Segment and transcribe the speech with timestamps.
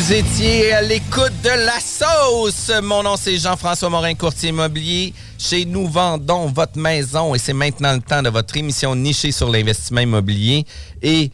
[0.00, 2.72] Vous étiez à l'écoute de la sauce.
[2.82, 5.12] Mon nom, c'est Jean-François Morin, courtier immobilier.
[5.36, 9.50] Chez nous vendons votre maison et c'est maintenant le temps de votre émission nichée sur
[9.50, 10.64] l'investissement immobilier
[11.02, 11.30] et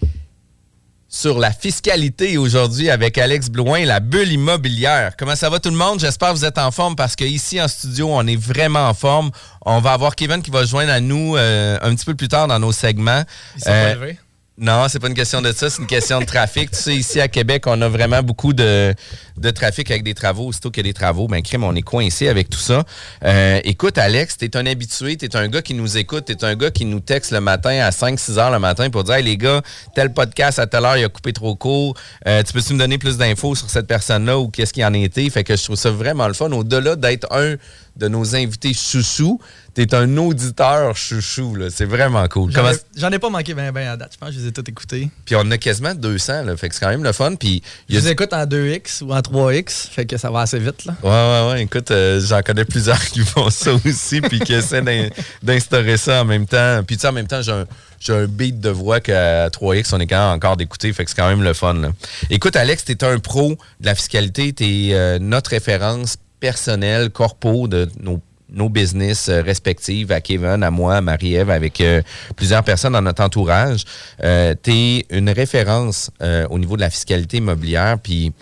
[1.08, 5.12] sur la fiscalité aujourd'hui avec Alex Blouin, la bulle immobilière.
[5.16, 6.00] Comment ça va tout le monde?
[6.00, 9.30] J'espère que vous êtes en forme parce qu'ici en studio, on est vraiment en forme.
[9.64, 12.28] On va avoir Kevin qui va se joindre à nous euh, un petit peu plus
[12.28, 13.22] tard dans nos segments.
[13.68, 14.12] Euh,
[14.58, 16.70] non, c'est pas une question de ça, c'est une question de trafic.
[16.70, 18.94] tu sais, ici à Québec, on a vraiment beaucoup de,
[19.36, 20.46] de trafic avec des travaux.
[20.46, 22.82] Aussitôt qu'il y a des travaux, ben crime, on est coincé avec tout ça.
[23.22, 26.70] Euh, écoute, Alex, t'es un habitué, t'es un gars qui nous écoute, t'es un gars
[26.70, 29.60] qui nous texte le matin à 5-6 heures le matin pour dire Hey les gars,
[29.94, 31.94] tel podcast à telle heure, il a coupé trop court.
[32.26, 34.98] Euh, tu peux-tu me donner plus d'infos sur cette personne-là ou qu'est-ce qui en a
[34.98, 35.28] été?
[35.28, 36.50] Fait que je trouve ça vraiment le fun.
[36.50, 37.56] Au-delà d'être un
[37.96, 39.40] de nos invités chouchous,
[39.76, 41.54] t'es un auditeur chouchou.
[41.54, 41.66] là.
[41.70, 42.50] C'est vraiment cool.
[42.50, 44.12] J'en Comment- ai- pas manqué ben ben à date.
[44.14, 45.10] Je pense que je les ai tous écoutés.
[45.26, 47.34] puis on en a quasiment 200, là, fait que c'est quand même le fun.
[47.36, 50.58] Puis Je a les écoute en 2X ou en 3X, fait que ça va assez
[50.58, 50.86] vite.
[50.86, 50.94] Là.
[51.02, 51.62] Ouais, ouais, ouais.
[51.64, 55.08] Écoute, euh, j'en connais plusieurs qui font ça aussi, puis qui essaient d'in-
[55.42, 56.80] d'instaurer ça en même temps.
[56.86, 57.66] Puis, tu sais, en même temps, j'ai un,
[58.00, 61.10] j'ai un beat de voix qu'à 3X, on est quand même encore d'écouter, fait que
[61.10, 61.74] c'est quand même le fun.
[61.74, 61.90] là.
[62.30, 67.88] Écoute, Alex, t'es un pro de la fiscalité, t'es euh, notre référence personnelle, corpo de
[68.00, 72.02] nos nos business euh, respectives, à Kevin, à moi, à Marie-Ève, avec euh,
[72.36, 73.84] plusieurs personnes dans notre entourage.
[74.22, 77.98] Euh, tu es une référence euh, au niveau de la fiscalité immobilière.
[78.02, 78.32] Puis,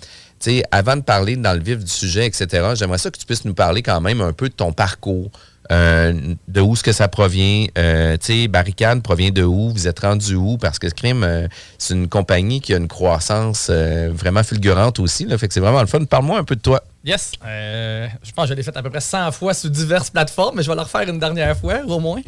[0.41, 3.27] tu sais, avant de parler dans le vif du sujet, etc., j'aimerais ça que tu
[3.27, 5.31] puisses nous parler quand même un peu de ton parcours.
[5.73, 6.13] Euh,
[6.49, 7.67] de où est-ce que ça provient?
[7.79, 9.71] Euh, tu sais, Barricade provient de où?
[9.71, 10.59] Vous êtes rendu où?
[10.59, 11.49] Parce que Scrim, euh,
[11.79, 15.27] c'est une compagnie qui a une croissance vraiment fulgurante aussi.
[15.39, 16.05] Fait que c'est vraiment le fun.
[16.05, 16.83] Parle-moi un peu de toi.
[17.05, 17.33] Yes.
[17.43, 20.63] Je pense que je l'ai fait à peu près 100 fois sur diverses plateformes, mais
[20.63, 22.21] je vais le refaire une dernière fois, au moins.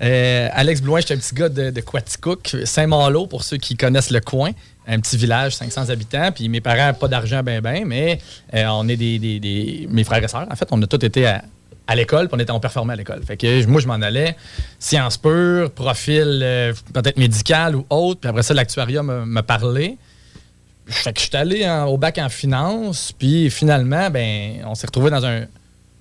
[0.00, 4.50] Alex Blouin, j'étais un petit gars de, Quaticook, Saint-Malo, pour ceux qui connaissent le coin.
[4.86, 6.30] Un petit village, 500 habitants.
[6.34, 8.18] Puis mes parents, pas d'argent, ben, ben, mais
[8.54, 11.42] on est des- des- Mes frères et sœurs, en fait, on a tous été à,
[11.88, 13.24] à l'école, on, était, on performait à l'école.
[13.24, 14.36] Fait que moi, je m'en allais,
[14.78, 19.96] sciences pures, profil euh, peut-être médical ou autre, puis après ça, l'actuariat me, parlait.
[20.86, 25.10] Fait que je suis allé au bac en finance, puis finalement, ben, on s'est retrouvé
[25.10, 25.46] dans un,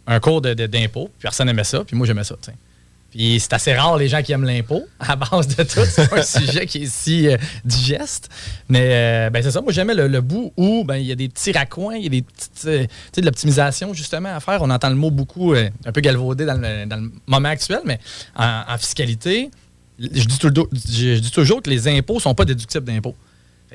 [0.08, 1.06] un cours d'impôt.
[1.06, 2.36] puis personne n'aimait ça, puis moi, j'aimais ça.
[3.18, 5.80] Puis c'est assez rare les gens qui aiment l'impôt, à base de tout.
[5.90, 8.30] C'est pas un sujet qui est si euh, digeste.
[8.70, 11.16] Mais euh, ben, c'est ça, moi, j'aimais le, le bout où ben, il y a
[11.16, 12.86] des petits raccoins, il y a des petites, euh,
[13.16, 14.62] de l'optimisation justement à faire.
[14.62, 17.80] On entend le mot beaucoup, euh, un peu galvaudé dans le, dans le moment actuel,
[17.86, 18.00] mais
[18.36, 19.50] en, en fiscalité,
[19.98, 23.16] je dis, toujours, je dis toujours que les impôts ne sont pas déductibles d'impôts.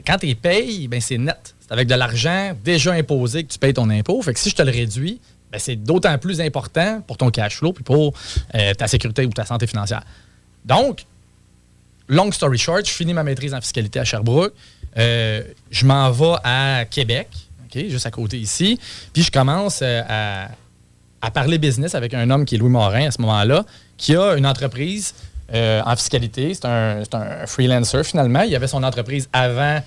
[0.07, 1.57] Quand tu les payes, ben c'est net.
[1.59, 4.23] C'est avec de l'argent déjà imposé que tu payes ton impôt.
[4.23, 5.21] Fait que si je te le réduis,
[5.59, 8.15] c'est d'autant plus important pour ton cash flow puis pour
[8.55, 10.03] euh, ta sécurité ou ta santé financière.
[10.65, 11.05] Donc,
[12.09, 14.55] long story short, je finis ma maîtrise en fiscalité à Sherbrooke.
[14.99, 17.29] Euh, je m'en vais à Québec,
[17.75, 18.79] juste à côté ici.
[19.13, 20.03] Puis je commence euh,
[21.21, 23.65] à, parler business avec un homme qui est Louis Morin à ce moment-là,
[23.97, 25.15] qui a une entreprise
[25.55, 26.55] en fiscalité.
[26.55, 28.41] C'est un, un freelancer finalement.
[28.43, 29.81] Il avait son entreprise avant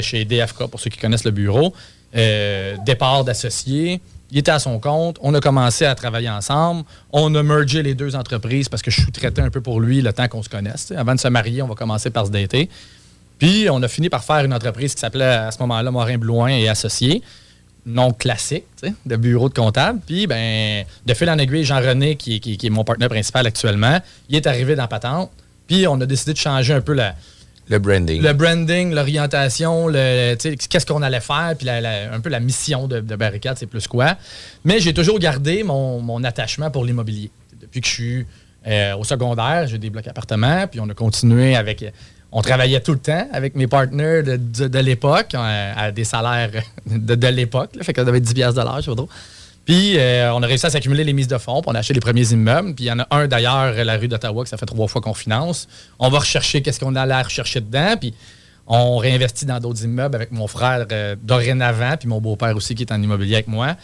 [0.00, 1.72] chez DFK, pour ceux qui connaissent le bureau.
[2.12, 4.00] Départ d'associé.
[4.32, 5.18] Il était à son compte.
[5.20, 6.84] On a commencé à travailler ensemble.
[7.12, 10.12] On a mergé les deux entreprises parce que je sous-traitais un peu pour lui le
[10.12, 10.90] temps qu'on se connaisse.
[10.96, 12.70] Avant de se marier, on va commencer par se dater.
[13.38, 16.48] Puis, on a fini par faire une entreprise qui s'appelait à ce moment-là Morin Blouin
[16.48, 17.22] et Associés.
[17.84, 18.64] Nom classique,
[19.04, 20.00] de bureau de comptable.
[20.06, 23.98] Puis, ben, de fil en aiguille, Jean-René, qui, qui- qui est mon partenaire principal actuellement,
[24.28, 25.30] il est arrivé dans Patente.
[25.66, 27.16] Puis, on a décidé de changer un peu la,
[27.68, 28.20] Le branding.
[28.22, 33.16] le branding, l'orientation, qu'est-ce qu'on allait faire, puis la- un peu la mission de, de
[33.16, 34.16] Barricade, c'est plus quoi.
[34.64, 37.30] Mais j'ai toujours gardé mon, mon attachement pour l'immobilier.
[37.60, 38.26] Depuis que je suis
[38.66, 41.84] euh, au secondaire, j'ai des blocs appartements, puis on a continué avec.
[42.34, 46.50] On travaillait tout le temps avec mes partenaires de, de- l'époque, euh, à des salaires
[46.86, 47.70] de, l'époque.
[47.76, 47.84] là.
[47.84, 49.08] Fait qu'on avait 10 piastres de l'heure, je sais pas trop.
[49.64, 51.94] Puis, euh, on a réussi à s'accumuler les mises de fonds, puis on a acheté
[51.94, 52.74] les premiers immeubles.
[52.74, 55.00] Puis, il y en a un d'ailleurs, la rue d'Ottawa, que ça fait trois fois
[55.00, 55.68] qu'on finance.
[55.98, 57.94] On va rechercher qu'est-ce qu'on a à rechercher dedans.
[57.98, 58.12] Puis,
[58.66, 62.82] on réinvestit dans d'autres immeubles avec mon frère euh, dorénavant, puis mon beau-père aussi qui
[62.82, 63.76] est en immobilier avec moi.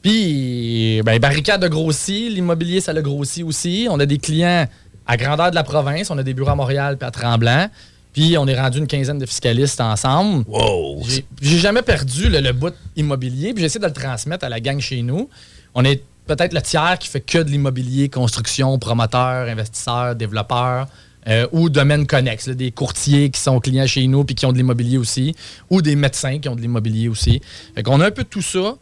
[0.00, 3.86] Puis, ben, Barricade a grossi, l'immobilier, ça l'a grossi aussi.
[3.90, 4.66] On a des clients
[5.06, 6.10] à grandeur de la province.
[6.10, 7.68] On a des bureaux à Montréal puis à Tremblant.
[8.12, 10.44] Puis on est rendu une quinzaine de fiscalistes ensemble.
[10.48, 11.02] Wow!
[11.40, 14.78] J'ai- jamais perdu le, le bout immobilier, puis j'essaie de le transmettre à la gang
[14.80, 15.28] chez nous.
[15.74, 20.88] On est peut-être le tiers qui fait que de l'immobilier, construction, promoteur, investisseur, développeur.
[21.28, 24.50] euh, ou domaine connexe, là, des courtiers qui sont clients chez nous puis qui ont
[24.52, 25.36] de l'immobilier aussi,
[25.70, 27.40] ou des médecins qui ont de l'immobilier aussi.
[27.76, 28.74] Fait qu'on a un peu tout ça.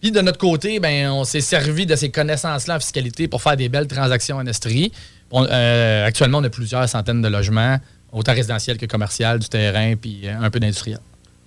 [0.00, 3.56] Puis de notre côté, ben, on s'est servi de ces connaissances-là en fiscalité pour faire
[3.56, 4.90] des belles transactions en Estrie.
[5.30, 7.78] On- euh, actuellement, on a plusieurs centaines de logements,
[8.12, 10.98] autant résidentiels que commercial, du terrain, puis euh, un peu d'industriel.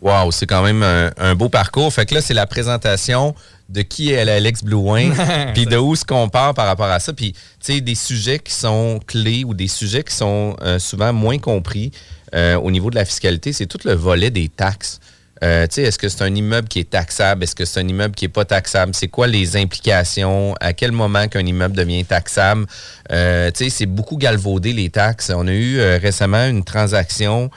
[0.01, 1.93] Wow, c'est quand même un, un beau parcours.
[1.93, 3.35] Fait que là, c'est la présentation
[3.69, 5.11] de qui est Alex Blouin,
[5.53, 7.13] puis de où se compare par rapport à ça.
[7.13, 11.13] Puis, tu sais, des sujets qui sont clés ou des sujets qui sont euh, souvent
[11.13, 11.91] moins compris
[12.33, 14.99] euh, au niveau de la fiscalité, c'est tout le volet des taxes.
[15.43, 17.43] Euh, est-ce que c'est un immeuble qui est taxable?
[17.43, 18.93] Est-ce que c'est un immeuble qui n'est pas taxable?
[18.93, 20.55] C'est quoi les implications?
[20.59, 22.65] À quel moment qu'un immeuble devient taxable?
[23.11, 25.31] Euh, c'est beaucoup galvaudé les taxes.
[25.35, 27.49] On a eu euh, récemment une transaction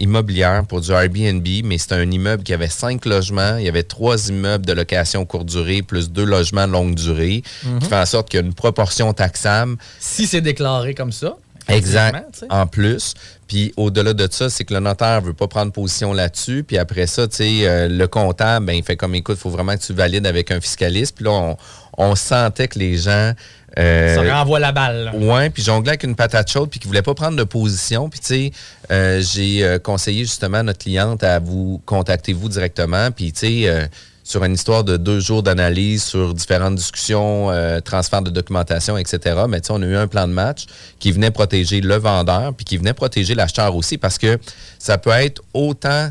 [0.00, 3.58] immobilière pour du Airbnb, mais c'était un immeuble qui avait cinq logements.
[3.58, 7.44] Il y avait trois immeubles de location courte durée plus deux logements longue durée,
[7.80, 11.36] qui fait en sorte qu'il y a une proportion taxable Si c'est déclaré comme ça.
[11.68, 12.44] Exact.
[12.50, 13.14] En plus.
[13.52, 16.64] Puis au-delà de ça, c'est que le notaire veut pas prendre position là-dessus.
[16.66, 19.50] Puis après ça, tu sais, euh, le comptable, ben, il fait comme écoute, il faut
[19.50, 21.16] vraiment que tu valides avec un fiscaliste.
[21.16, 21.56] Puis là, on,
[21.98, 23.32] on sentait que les gens.
[23.78, 25.12] euh, Ça renvoie la balle.
[25.14, 28.08] Ouais, puis jonglait avec une patate chaude, puis qui voulait pas prendre de position.
[28.08, 28.52] Puis tu sais,
[28.90, 33.10] euh, j'ai euh, conseillé justement à notre cliente à vous contacter vous directement.
[33.10, 33.88] Puis tu sais,
[34.32, 39.42] sur une histoire de deux jours d'analyse sur différentes discussions, euh, transfert de documentation, etc.
[39.46, 40.64] Mais tu sais, on a eu un plan de match
[40.98, 44.38] qui venait protéger le vendeur, puis qui venait protéger l'acheteur aussi, parce que
[44.78, 46.08] ça peut être autant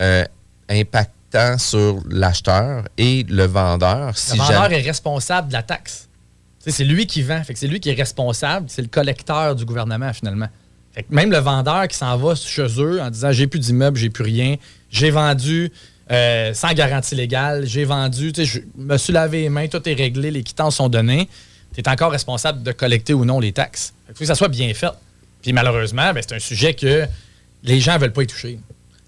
[0.00, 0.24] euh,
[0.68, 4.18] impactant sur l'acheteur et le vendeur.
[4.18, 6.08] Si le vendeur jamais- est responsable de la taxe.
[6.66, 7.44] C'est lui qui vend.
[7.44, 8.66] Fait que c'est lui qui est responsable.
[8.68, 10.48] C'est le collecteur du gouvernement, finalement.
[10.92, 13.96] Fait que même le vendeur qui s'en va chez eux en disant j'ai plus d'immeuble,
[13.98, 14.56] j'ai plus rien,
[14.90, 15.70] j'ai vendu
[16.10, 20.30] euh, sans garantie légale, j'ai vendu, je me suis lavé les mains, tout est réglé,
[20.30, 21.28] les quittances sont données,
[21.74, 23.92] tu es encore responsable de collecter ou non les taxes.
[24.08, 24.92] Il faut que ça soit bien fait.
[25.42, 27.06] Puis malheureusement, ben, c'est un sujet que
[27.62, 28.58] les gens ne veulent pas y toucher.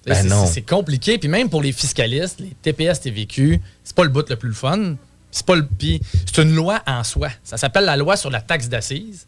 [0.06, 1.18] Ben C'est- compliqué.
[1.18, 4.94] Puis même pour les fiscalistes, les TPS, TVQ, c'est pas le bout le plus fun.
[5.30, 7.28] C'est pas le puis c'est une loi en soi.
[7.42, 9.26] Ça s'appelle la loi sur la taxe d'assises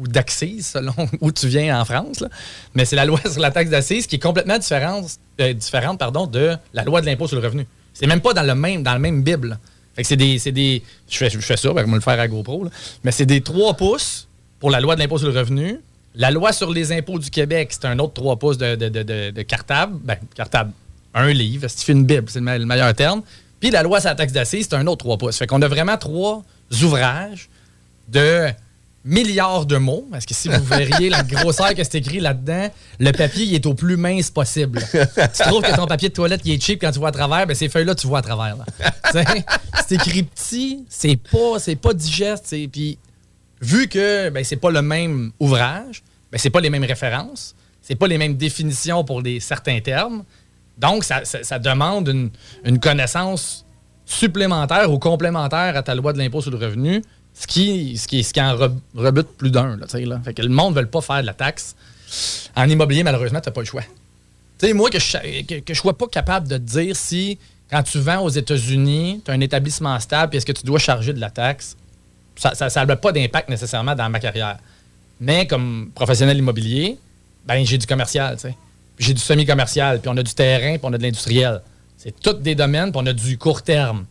[0.00, 2.24] ou d'accise selon où tu viens en France.
[2.74, 5.06] Mais c'est la loi sur la taxe d'assises qui est complètement différente,
[5.40, 7.66] euh, différente pardon, de la loi de l'impôt sur le revenu.
[7.94, 8.54] C'est même pas dans le
[9.00, 9.58] même bible.
[9.94, 12.66] Fait c'est des c'est je fais, je ça, ben, on le faire à GoPro.
[13.04, 15.80] Mais c'est des 3 pouces pour la loi de l'impôt sur le revenu.
[16.14, 19.30] La loi sur les impôts du Québec, c'est un autre 3 pouces de, de, de,
[19.30, 19.96] de- cartable.
[20.02, 20.72] Ben, cartable,
[21.14, 23.22] un livre, si tu fais une Bible, c'est le, me- le meilleur terme.
[23.60, 25.36] Puis la loi sur la taxe d'assises, c'est un autre 3 pouces.
[25.36, 26.42] Fait qu'on a vraiment trois
[26.82, 27.48] ouvrages
[28.08, 28.48] de
[29.04, 30.06] milliards de mots.
[30.10, 32.68] Parce que si vous verriez la grosseur que c'est écrit là-dedans,
[32.98, 34.80] le papier est au plus mince possible.
[34.92, 37.46] tu trouves que ton papier de toilette il est cheap quand tu vois à travers,
[37.46, 38.56] ben ces feuilles-là, tu vois à travers.
[39.86, 42.54] c'est écrit petit, c'est pas, pas digeste.
[42.70, 42.98] Puis
[43.60, 47.96] vu que ben, c'est pas le même ouvrage, ben, c'est pas les mêmes références, c'est
[47.96, 50.24] pas les mêmes définitions pour certains termes.
[50.78, 52.30] Donc, ça, demande
[52.64, 53.66] une connaissance
[54.06, 57.02] supplémentaire ou complémentaire à ta loi de l'impôt sur le revenu,
[57.34, 59.76] ce qui, ce qui, ce qui en re- rebute plus d'un.
[59.76, 60.20] là, là.
[60.24, 61.74] Fait que le monde ne veut pas faire de la taxe.
[62.56, 63.82] En immobilier, malheureusement, tu n'as pas le choix.
[64.74, 65.16] Moi, que je,
[65.66, 67.38] je sois pas capable de te dire si,
[67.70, 71.12] quand tu vends aux États-Unis, tu as un établissement stable, est-ce que tu dois charger
[71.12, 71.76] de la taxe,
[72.36, 74.58] ça n'a pas d'impact nécessairement dans ma carrière.
[75.20, 76.98] Mais comme professionnel immobilier,
[77.46, 78.36] ben j'ai du commercial,
[78.98, 81.62] J'ai du semi-commercial, puis on a du terrain, puis on a de l'industriel.
[81.96, 84.04] C'est tous des domaines, puis on a du court terme,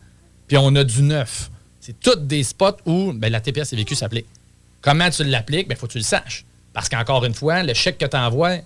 [0.48, 1.50] puis on a du neuf.
[1.80, 4.26] C'est tous des spots où ben, la TPS vécu s'applique.
[4.82, 5.66] Comment tu l'appliques?
[5.70, 6.44] Il faut que tu le saches.
[6.72, 8.56] Parce qu'encore une fois, le chèque que tu envoies,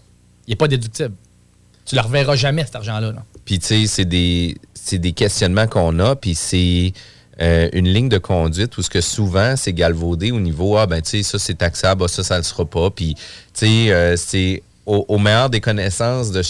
[0.47, 1.15] il n'est pas déductible.
[1.87, 3.13] Tu ne le reverras jamais, cet argent-là.
[3.13, 3.25] là.
[3.45, 4.57] Puis, tu sais, c'est des,
[4.93, 6.93] des questionnements qu'on a, puis c'est
[7.41, 11.01] euh, une ligne de conduite où ce que souvent, c'est galvaudé au niveau, ah, ben,
[11.01, 12.91] tu sais, ça, c'est taxable, ah, ça, ça le sera pas.
[12.91, 13.21] Puis, tu
[13.55, 16.43] sais, euh, c'est au, au meilleur des connaissances de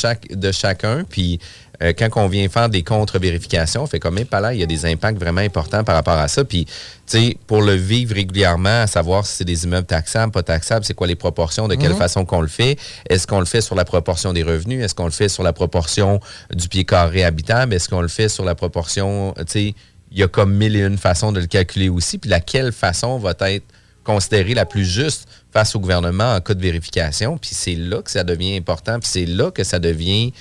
[0.52, 1.04] chacun.
[1.08, 1.40] Puis,
[1.84, 4.62] euh, quand on vient faire des contre-vérifications, on fait comme, eh, pas là, il y
[4.62, 6.44] a des impacts vraiment importants par rapport à ça.
[6.44, 6.72] Puis, tu
[7.06, 10.94] sais, pour le vivre régulièrement, à savoir si c'est des immeubles taxables, pas taxables, c'est
[10.94, 12.78] quoi les proportions, de quelle façon qu'on le fait.
[13.08, 14.82] Est-ce qu'on le fait sur la proportion des revenus?
[14.82, 16.20] Est-ce qu'on le fait sur la proportion
[16.52, 17.74] du pied carré habitable?
[17.74, 19.74] Est-ce qu'on le fait sur la proportion, tu sais,
[20.10, 22.18] il y a comme mille et une façons de le calculer aussi.
[22.18, 23.64] Puis laquelle façon va être
[24.04, 27.36] considérée la plus juste face au gouvernement en cas de vérification?
[27.36, 29.00] Puis c'est là que ça devient important.
[29.00, 30.32] Puis c'est là que ça devient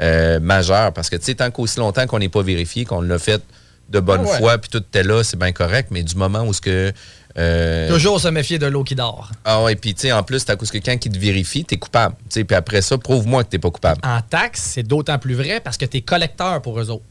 [0.00, 0.92] euh, majeur.
[0.92, 3.42] Parce que, tu sais, tant qu'aussi longtemps qu'on n'est pas vérifié, qu'on l'a fait
[3.88, 4.38] de bonne Ah ouais.
[4.38, 6.92] foi, puis tout était là, c'est bien correct, mais du moment où ce que...
[7.36, 9.30] euh, Toujours se méfier de l'eau qui dort.
[9.44, 11.64] ah ouais, puis tu sais, en plus, c'est à cause que quand ils te vérifient,
[11.64, 12.14] t'es coupable.
[12.30, 14.00] Tu sais, puis après ça, prouve-moi que t'es pas coupable.
[14.04, 17.02] En taxes, c'est d'autant plus vrai parce que tu es collecteur pour eux autres.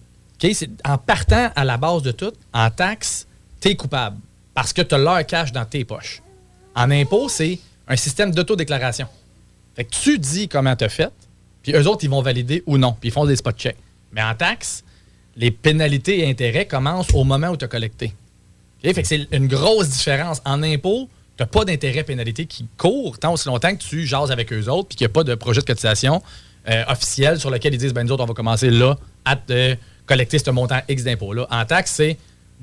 [0.42, 0.50] OK?
[0.54, 3.28] C'est- En partant à la base de tout, en taxes,
[3.60, 4.16] tu es coupable
[4.54, 6.22] parce que tu as leur cash dans tes poches.
[6.76, 9.08] En impôt, c'est un système d'autodéclaration.
[9.76, 11.12] Fait que tu dis comment tu as fait,
[11.70, 13.78] puis eux autres, ils vont valider ou non, puis ils font des spot checks.
[14.12, 14.84] Mais en taxes,
[15.36, 18.14] les pénalités et intérêts commencent au moment où tu as collecté.
[18.82, 20.42] Fait que c'est une grosse différence.
[20.46, 21.08] En impôt,
[21.38, 24.68] tu n'as pas d'intérêt pénalité qui court tant aussi longtemps que tu jases avec eux
[24.68, 26.24] autres puis qu'il n'y a pas de projet de cotisation
[26.70, 29.76] euh, officiel sur lequel ils disent ben nous autres, on va commencer là à te
[30.08, 31.46] collecter ce montant X d'impôt-là.
[31.52, 32.18] En taxe, c'est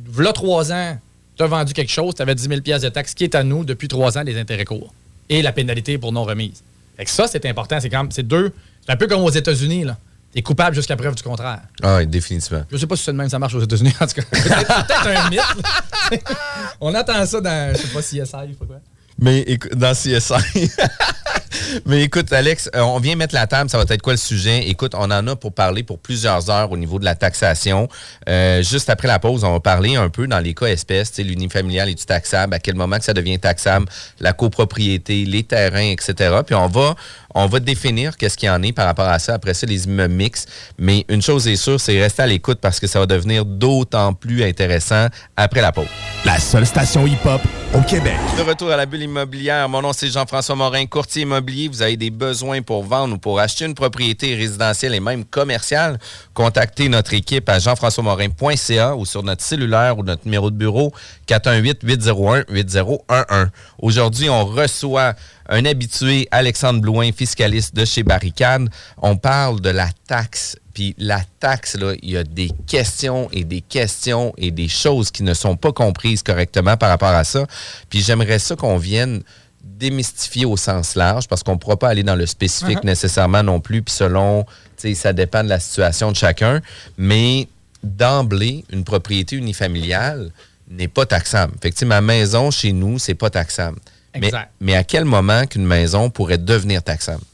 [0.04, 0.98] voilà trois ans,
[1.36, 3.44] tu as vendu quelque chose, tu avais 10 000 piastres de taxe qui est à
[3.44, 4.92] nous depuis trois ans, les intérêts courts.
[5.28, 6.62] Et la pénalité pour non-remise.
[6.96, 7.78] Fait que ça, c'est important.
[7.80, 8.52] C'est comme c'est deux.
[8.86, 9.96] C'est un peu comme aux États-Unis, là.
[10.32, 11.62] Tu es coupable jusqu'à preuve du contraire.
[11.82, 12.64] Ah oui, définitivement.
[12.70, 14.22] Je sais pas si c'est de même ça marche aux États-Unis, en tout cas.
[14.32, 16.22] C'est peut-être un mythe.
[16.80, 18.80] On entend ça dans, je sais pas, CSI, je sais pas quoi.
[19.18, 20.70] Mais écoute, dans CSI.
[21.86, 23.70] Mais écoute, Alex, euh, on vient mettre la table.
[23.70, 24.68] Ça va être quoi le sujet?
[24.68, 27.88] Écoute, on en a pour parler pour plusieurs heures au niveau de la taxation.
[28.28, 31.88] Euh, juste après la pause, on va parler un peu dans les cas espèces, l'unifamilial
[31.88, 32.54] est-tu taxable?
[32.54, 33.86] À quel moment que ça devient taxable?
[34.20, 36.36] La copropriété, les terrains, etc.
[36.44, 36.94] Puis on va,
[37.34, 39.34] on va définir qu'est-ce qu'il y en est par rapport à ça.
[39.34, 40.48] Après ça, les immeubles mixtes.
[40.78, 44.12] Mais une chose est sûre, c'est rester à l'écoute parce que ça va devenir d'autant
[44.14, 45.88] plus intéressant après la pause.
[46.24, 47.40] La seule station hip-hop
[47.74, 48.16] au Québec.
[48.36, 51.68] De retour à la bulle mon nom c'est Jean-François Morin, courtier immobilier.
[51.68, 55.98] Vous avez des besoins pour vendre ou pour acheter une propriété résidentielle et même commerciale,
[56.34, 60.92] contactez notre équipe à jean-françois-morin.ca ou sur notre cellulaire ou notre numéro de bureau
[61.28, 63.50] 418-801-8011.
[63.78, 65.14] Aujourd'hui, on reçoit
[65.48, 68.68] un habitué, Alexandre Blouin, fiscaliste de chez Barricade.
[69.00, 70.56] On parle de la taxe.
[70.76, 75.10] Puis la taxe, là, il y a des questions et des questions et des choses
[75.10, 77.46] qui ne sont pas comprises correctement par rapport à ça.
[77.88, 79.22] Puis j'aimerais ça qu'on vienne
[79.64, 83.58] démystifier au sens large parce qu'on ne pourra pas aller dans le spécifique nécessairement non
[83.58, 83.80] plus.
[83.80, 84.44] Puis selon,
[84.76, 86.60] tu sais, ça dépend de la situation de chacun.
[86.98, 87.48] Mais
[87.82, 90.30] d'emblée, une propriété unifamiliale
[90.68, 91.54] n'est pas taxable.
[91.62, 93.78] Fait que, ma maison chez nous, c'est pas taxable.
[94.14, 94.50] Mais, Exact.
[94.60, 97.24] mais à quel moment qu'une maison pourrait devenir taxable?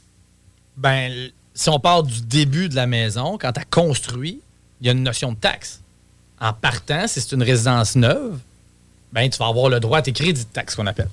[0.77, 1.11] Ben,
[1.53, 4.41] si on part du début de la maison, quand tu as construit,
[4.81, 5.81] il y a une notion de taxe.
[6.39, 8.39] En partant, si c'est une résidence neuve,
[9.11, 11.09] ben, tu vas avoir le droit à tes crédits de taxe qu'on appelle.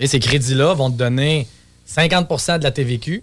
[0.00, 1.46] Et ces crédits-là vont te donner
[1.88, 3.22] 50% de la TVQ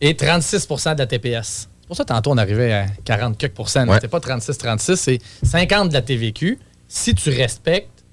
[0.00, 1.68] et 36% de la TPS.
[1.80, 3.58] C'est pour ça, tantôt, on arrivait à 40 quelques.
[3.58, 3.64] Ouais.
[3.66, 8.04] C'était pas 36-36, c'est 50% de la TVQ si tu respectes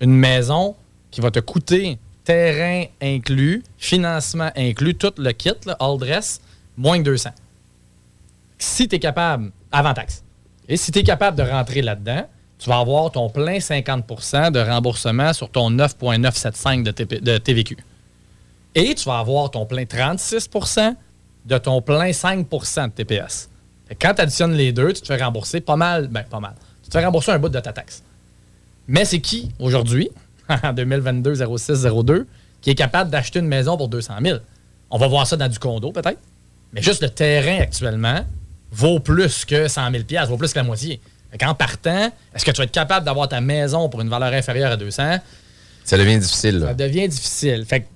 [0.00, 0.76] une maison
[1.10, 6.40] qui va te coûter terrain inclus, financement inclus, tout le kit, là, all dress,
[6.76, 7.30] moins que 200.
[8.58, 10.22] Si tu es capable, avant taxe,
[10.68, 12.26] et si tu es capable de rentrer là-dedans,
[12.58, 17.76] tu vas avoir ton plein 50% de remboursement sur ton 9,975 de, de TVQ.
[18.74, 20.94] Et tu vas avoir ton plein 36%
[21.44, 23.50] de ton plein 5% de TPS.
[24.00, 26.54] Quand tu additionnes les deux, tu te fais rembourser pas mal, ben pas mal.
[26.82, 28.02] Tu te fais rembourser un bout de ta taxe.
[28.88, 30.10] Mais c'est qui, aujourd'hui,
[30.48, 32.26] en 2022-06-02,
[32.60, 34.38] qui est capable d'acheter une maison pour 200 000?
[34.90, 36.20] On va voir ça dans du condo, peut-être.
[36.72, 38.24] Mais juste le terrain, actuellement,
[38.70, 41.00] vaut plus que 100 000 vaut plus que la moitié.
[41.42, 44.72] En partant, est-ce que tu vas être capable d'avoir ta maison pour une valeur inférieure
[44.72, 45.18] à 200?
[45.84, 46.58] Ça devient difficile.
[46.58, 46.68] là.
[46.68, 47.64] Ça devient difficile.
[47.66, 47.86] Fait que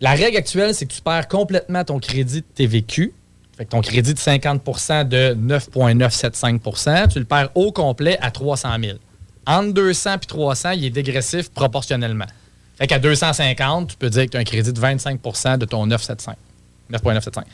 [0.00, 3.12] la règle actuelle, c'est que tu perds complètement ton crédit de TVQ.
[3.56, 4.64] Fait que ton crédit de 50
[5.08, 8.98] de 9,975% tu le perds au complet à 300 000.
[9.46, 12.26] Entre 200 et 300, il est dégressif proportionnellement.
[12.76, 15.86] Fait qu'à 250, tu peux dire que tu as un crédit de 25% de ton
[15.86, 16.34] 9,75.
[16.90, 17.44] 9,975.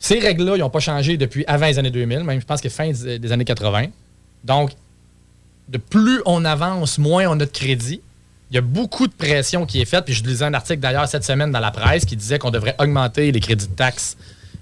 [0.00, 2.70] Ces règles-là, ils n'ont pas changé depuis avant les années 2000, même je pense que
[2.70, 3.88] fin des années 80.
[4.44, 4.70] Donc,
[5.68, 8.00] de plus on avance, moins on a de crédit.
[8.50, 10.06] Il y a beaucoup de pression qui est faite.
[10.06, 12.74] Puis je lisais un article d'ailleurs cette semaine dans la presse qui disait qu'on devrait
[12.80, 14.16] augmenter les crédits de taxes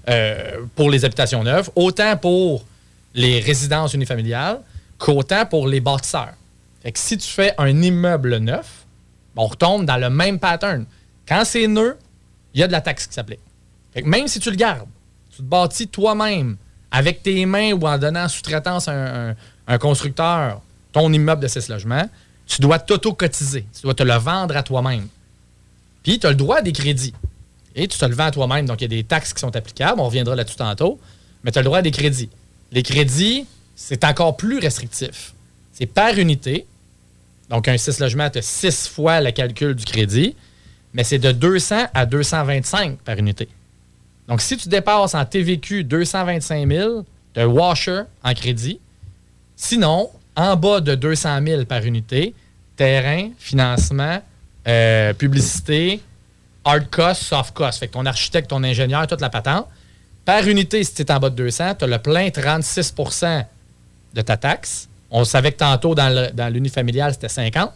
[0.09, 2.65] euh, pour les habitations neuves, autant pour
[3.15, 4.59] les résidences unifamiliales
[4.97, 6.33] qu'autant pour les bâtisseurs.
[6.83, 8.85] Fait que si tu fais un immeuble neuf,
[9.35, 10.85] on retombe dans le même pattern.
[11.25, 11.95] Quand c'est neuf,
[12.53, 13.39] il y a de la taxe qui s'applique.
[14.03, 14.89] Même si tu le gardes,
[15.39, 16.57] tu te bâtis toi-même
[16.91, 19.35] avec tes mains ou en donnant sous-traitance à
[19.67, 22.09] un, constructeur ton immeuble de 6 logements,
[22.47, 23.65] tu dois t'auto-cotiser.
[23.73, 25.07] Tu dois te le vendre à toi-même.
[26.01, 27.13] Puis tu as le droit à des crédits.
[27.75, 28.65] Et tu te le vends à toi-même.
[28.65, 29.99] Donc il y a des taxes qui sont applicables.
[29.99, 30.99] On reviendra là-dessus tantôt.
[31.43, 32.29] Mais tu as le droit à des crédits.
[32.71, 35.33] Les crédits, c'est encore plus restrictif.
[35.71, 36.65] C'est par unité.
[37.49, 40.35] Donc un 6 logements, tu as 6 fois le calcul du crédit.
[40.93, 43.47] Mais c'est de 200 à 225 par unité.
[44.29, 48.79] Donc, si tu dépasses en TVQ 225 000, tu as un washer en crédit.
[49.55, 52.33] Sinon, en bas de 200 000 par unité,
[52.77, 54.21] terrain, financement,
[54.67, 55.99] euh, publicité,
[56.63, 57.79] hard cost, soft cost.
[57.79, 59.67] Fait que ton architecte, ton ingénieur, toute la patente.
[60.23, 63.45] Par unité, si tu es en bas de 200, tu as le plein 36%
[64.13, 64.87] de ta taxe.
[65.11, 67.73] On savait que tantôt, dans l'unifamilial, c'était 50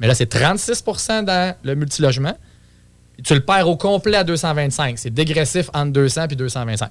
[0.00, 2.36] mais là, c'est 36% dans le multilogement.
[3.24, 4.98] Tu le perds au complet à 225.
[4.98, 6.90] C'est dégressif entre 200 et 225.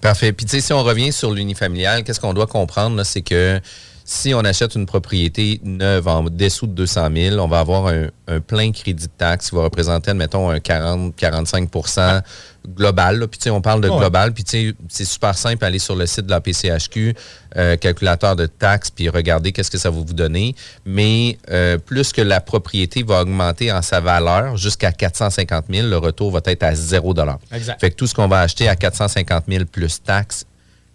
[0.00, 0.32] Parfait.
[0.32, 3.60] Puis, tu sais, si on revient sur l'unifamilial, qu'est-ce qu'on doit comprendre, c'est que
[4.04, 8.08] si on achète une propriété neuve en dessous de 200 000, on va avoir un,
[8.26, 12.22] un plein crédit de taxe qui va représenter, admettons, un 40-45%
[12.68, 13.18] global.
[13.18, 13.26] là.
[13.26, 14.32] Puis, tu sais, on parle de global.
[14.32, 17.14] Puis, tu sais, c'est super simple, aller sur le site de la PCHQ,
[17.56, 20.54] euh, calculateur de taxes, puis regarder qu'est-ce que ça va vous donner.
[20.84, 25.98] Mais euh, plus que la propriété va augmenter en sa valeur jusqu'à 450 000, le
[25.98, 27.14] retour va être à 0
[27.52, 27.80] Exact.
[27.80, 30.46] Fait que tout ce qu'on va acheter à 450 000 plus taxes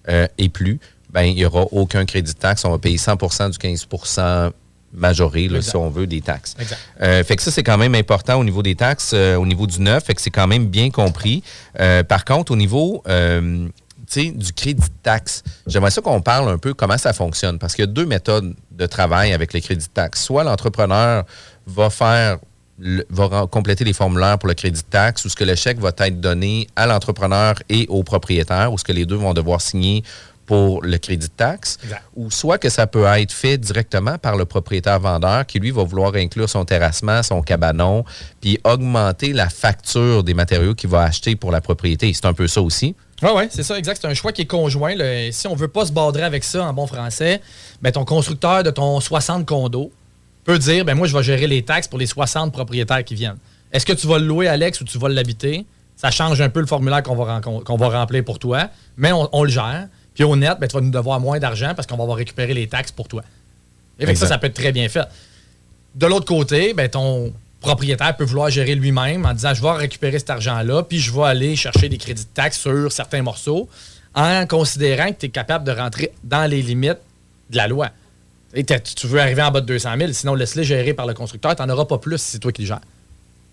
[0.10, 2.66] euh, et plus, ben, il n'y aura aucun crédit de taxe.
[2.66, 4.52] On va payer 100% du 15%
[4.94, 6.56] majoré, là, si on veut, des taxes.
[6.60, 6.80] Exact.
[7.02, 9.68] Euh, fait que ça, c'est quand même important au niveau des taxes, euh, au niveau
[9.68, 11.44] du neuf, fait que c'est quand même bien compris.
[11.80, 13.68] Euh, par contre, au niveau euh,
[14.16, 17.84] du crédit de taxe, j'aimerais ça qu'on parle un peu comment ça fonctionne, parce qu'il
[17.84, 20.24] y a deux méthodes de travail avec les crédits de taxe.
[20.24, 21.26] Soit l'entrepreneur
[21.68, 22.38] va faire
[22.80, 25.80] le- va compléter les formulaires pour le crédit de taxe, ou ce que le chèque
[25.80, 29.62] va être donné à l'entrepreneur et au propriétaire, ou ce que les deux vont devoir
[29.62, 30.04] signer
[30.48, 32.02] pour le crédit de taxe, Exact.
[32.16, 35.84] ou soit que ça peut être fait directement par le propriétaire vendeur qui, lui, va
[35.84, 38.06] vouloir inclure son terrassement, son cabanon,
[38.42, 42.12] puis augmenter la facture des matériaux qu'il va acheter pour la propriété.
[42.14, 42.96] C'est un peu ça aussi.
[43.22, 44.00] Oui, oui, c'est ça, exact.
[44.02, 44.96] C'est un choix qui est conjoint.
[44.96, 45.32] là.
[45.32, 47.42] Si on veut pas se bordrer avec ça en bon français,
[47.82, 49.92] ben, ton constructeur de ton 60 condos
[50.46, 53.38] peut dire ben moi, je vais gérer les taxes pour les 60 propriétaires qui viennent.
[53.74, 55.66] Est-ce que tu vas le louer, Alex, ou tu vas l'habiter?
[55.98, 59.44] Ça change un peu le formulaire qu'on va, va remplir pour toi, mais on, on
[59.44, 59.88] le gère.
[60.18, 62.54] Puis au net, ben, tu vas nous devoir moins d'argent parce qu'on va avoir récupéré
[62.56, 63.22] les taxes pour toi.
[64.00, 65.08] Et fait que ça, ça peut être très bien fait.
[65.96, 67.32] De l'autre côté, ben, ton
[67.62, 71.24] propriétaire peut vouloir gérer lui-même en disant je vais récupérer cet argent-là, puis je vais
[71.24, 73.70] aller chercher des crédits de taxes sur certains morceaux
[74.16, 76.98] en considérant que tu es capable de rentrer dans les limites
[77.52, 77.90] de la loi.
[78.56, 81.56] Et tu veux arriver en bas de 200 000, sinon laisse-les gérer par le constructeur,
[81.56, 82.82] tu n'en auras pas plus si c'est toi qui le gères.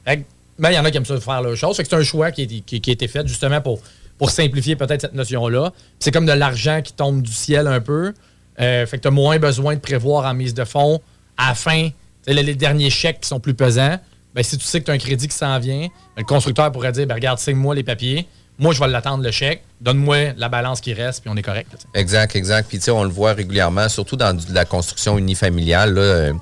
[0.06, 0.22] Ben,
[0.70, 1.76] il y en a qui aiment ça faire leur chose.
[1.76, 3.80] C'est un choix qui, est- qui- qui a été fait justement pour,
[4.18, 5.72] pour simplifier peut-être cette notion-là.
[5.98, 8.14] C'est comme de l'argent qui tombe du ciel un peu.
[8.60, 11.00] Euh, fait que tu as moins besoin de prévoir en mise de fonds
[11.36, 11.88] à la fin.
[11.88, 13.98] tu sais, Les, derniers chèques qui sont plus pesants,
[14.34, 16.70] ben, si tu sais que tu as un crédit qui s'en vient, ben, le constructeur
[16.70, 18.26] pourrait dire ben, Regarde, signe-moi les papiers.
[18.58, 19.64] Moi, je vais l'attendre le chèque.
[19.80, 21.86] Donne-moi la balance qui reste, puis on est correct.
[21.92, 22.68] Exact, exact.
[22.68, 25.94] Puis, tu sais, on le voit régulièrement, surtout dans de la construction unifamiliale.
[25.94, 26.32] Là, euh,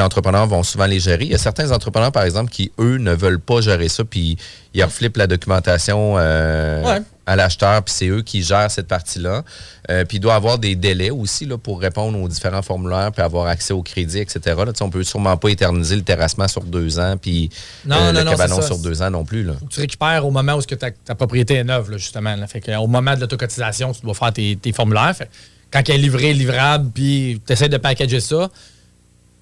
[0.00, 1.24] entrepreneurs vont souvent les gérer.
[1.24, 4.36] Il y a certains entrepreneurs, par exemple, qui, eux, ne veulent pas gérer ça, puis
[4.74, 7.02] ils reflippent la documentation euh, Ouais.
[7.26, 9.44] À l'acheteur, puis c'est eux qui gèrent cette partie-là.
[9.90, 13.22] Euh, puis, il doit avoir des délais aussi là, pour répondre aux différents formulaires, puis
[13.22, 14.40] avoir accès au crédit, etc.
[14.64, 17.50] Là, on peut sûrement pas éterniser le terrassement sur deux ans, puis
[17.84, 19.44] Non, euh, non, le non, cabanon sur deux ans non plus.
[19.44, 19.54] Là.
[19.70, 22.36] tu récupères au moment où que ta, ta propriété est neuve, là, justement.
[22.46, 25.14] Fait que, au moment de l'autocotisation, tu dois faire tes, tes formulaires.
[25.16, 25.28] Fait
[25.72, 28.50] quand elle est livrée, livrable, puis tu essaies de packager ça,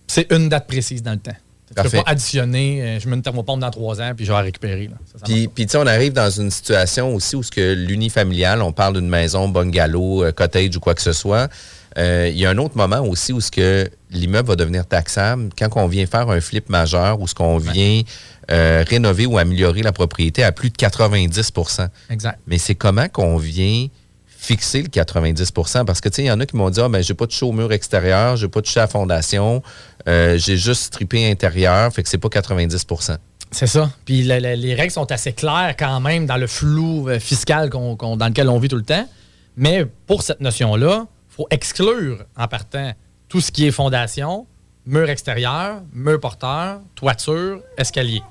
[0.06, 1.36] c'est une date précise dans le temps.
[1.70, 2.02] Tu peux Parfait.
[2.02, 4.88] pas additionner, euh, je mets une thermopompe dans trois ans, puis je vais la récupérer.
[4.88, 4.94] là.
[5.06, 7.74] Ça, ça Puis, puis tu sais, on arrive dans une situation aussi où ce que
[7.74, 11.48] l'unifamilial, on parle d'une maison, bungalow, euh, cottage ou quoi que ce soit.
[11.96, 15.50] Euh, Il y a un autre moment aussi où ce que l'immeuble va devenir taxable
[15.56, 18.02] quand on vient faire un flip majeur ou ce qu'on vient
[18.50, 22.38] euh, rénover ou améliorer la propriété à plus de 90% Exact.
[22.48, 23.86] Mais c'est comment qu'on vient
[24.26, 26.88] fixer le 90% Parce que, tu sais, il y en a qui m'ont dit, ah,
[26.88, 29.62] ben, j'ai pas touché au mur extérieur, j'ai pas touché à la fondation,
[30.08, 33.16] euh, j'ai juste strippé intérieur, fait que c'est pas 90%
[33.50, 33.90] C'est ça.
[34.04, 37.68] Puis le- le- les règles sont assez claires quand même dans le flou euh, fiscal
[37.70, 37.96] dans
[38.28, 39.08] lequel on vit tout le temps.
[39.56, 42.92] Mais pour cette notion-là, il faut exclure en partant
[43.28, 44.46] tout ce qui est fondation,
[44.86, 48.22] mur extérieur, mur porteur, toiture, escalier.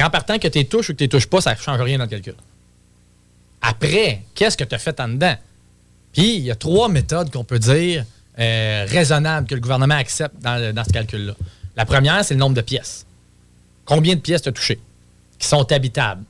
[0.00, 2.04] en partant que tu touches ou que tu touches pas, ça ne change rien dans
[2.04, 2.34] le calcul.
[3.62, 5.34] Après, qu'est-ce que tu as fait en dedans?
[6.12, 8.04] Puis, il y a trois méthodes qu'on peut dire
[8.38, 11.34] euh, raisonnables que le gouvernement accepte dans, ce calcul-là.
[11.76, 13.06] La première, c'est le nombre de pièces.
[13.84, 14.78] Combien de pièces tu as touché
[15.38, 16.24] qui sont habitables?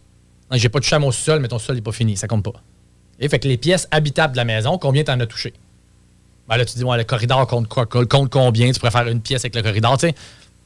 [0.53, 2.63] J'ai pas touché à mon sol, mais ton sol n'est pas fini, ça compte pas.
[3.19, 5.53] Et fait que les pièces habitables de la maison, combien tu en as touché?
[6.49, 8.71] Ben là, tu dis, le corridor compte, quoi, compte combien?
[8.71, 10.13] Tu préfères une pièce avec le corridor, tu.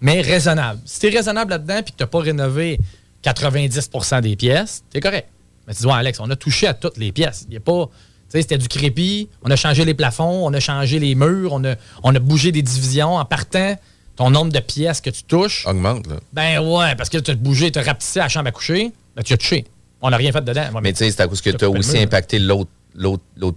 [0.00, 0.80] Mais raisonnable.
[0.84, 2.78] Si tu es raisonnable là-dedans et que tu n'as pas rénové
[3.24, 5.28] 90% des pièces, tu es correct.
[5.66, 7.46] Mais tu dis, Alex, on a touché à toutes les pièces.
[7.48, 7.88] Il y a pas.
[8.30, 11.52] Tu sais, c'était du crépi, on a changé les plafonds, on a changé les murs,
[11.52, 13.16] on a, on a bougé des divisions.
[13.16, 13.76] En partant,
[14.14, 16.16] ton nombre de pièces que tu touches, Augmente, là.
[16.32, 19.22] ben ouais, parce que tu as bougé, tu as rapetissé la chambre à coucher, ben
[19.24, 19.64] tu as touché.
[20.00, 20.62] On n'a rien fait dedans.
[20.74, 22.02] Ouais, Mais tu sais, c'est à cause que tu as aussi mur.
[22.02, 22.70] impacté l'autre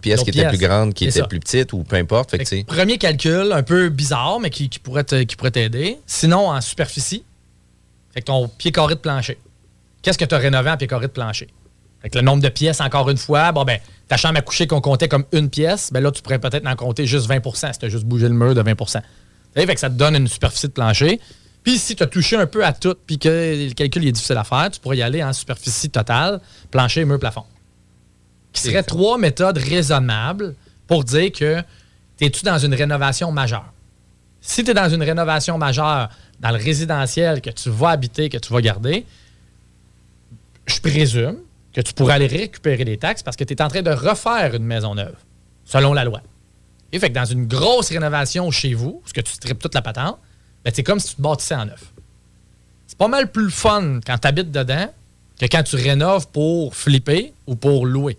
[0.01, 0.49] pièce qui était pièce.
[0.49, 1.27] plus grande, qui était ça.
[1.27, 2.31] plus petite ou peu importe.
[2.31, 5.51] Fait Fait que premier calcul, un peu bizarre, mais qui, qui pourrait te- qui pourrait
[5.51, 5.99] t'aider.
[6.07, 7.23] Sinon, en superficie,
[8.13, 9.37] fait que ton pied carré de plancher.
[10.01, 11.47] Qu'est-ce que tu as rénové en pied carré de plancher?
[12.01, 14.67] Fait que le nombre de pièces, encore une fois, bon ben, ta chambre à coucher
[14.67, 17.79] qu'on comptait comme une pièce, ben là, tu pourrais peut-être en compter juste 20% si
[17.79, 19.01] tu as juste bougé le mur de 20 Tu sais,
[19.65, 21.19] Fait que ça te donne une superficie de plancher.
[21.63, 24.37] Puis si tu as touché un peu à tout, puis que le calcul est difficile
[24.37, 27.45] à faire, tu pourrais y aller en superficie totale, plancher, mur, plafond.
[28.51, 30.55] Qui seraient trois méthodes raisonnables
[30.87, 31.63] pour dire que
[32.19, 33.71] es-tu dans une rénovation majeure?
[34.41, 36.09] Si tu es dans une rénovation majeure
[36.41, 39.05] dans le résidentiel que tu vas habiter, que tu vas garder,
[40.67, 41.37] je présume
[41.73, 44.53] que tu pourrais aller récupérer les taxes parce que tu es en train de refaire
[44.53, 45.15] une maison neuve,
[45.65, 46.21] selon la loi.
[46.91, 49.81] Et fait que dans une grosse rénovation chez vous, parce que tu tripes toute la
[49.81, 50.19] patente,
[50.63, 51.91] ben c'est comme si tu te bâtissais en neuf.
[52.85, 54.87] C'est pas mal plus fun quand tu habites dedans
[55.39, 58.17] que quand tu rénoves pour flipper ou pour louer.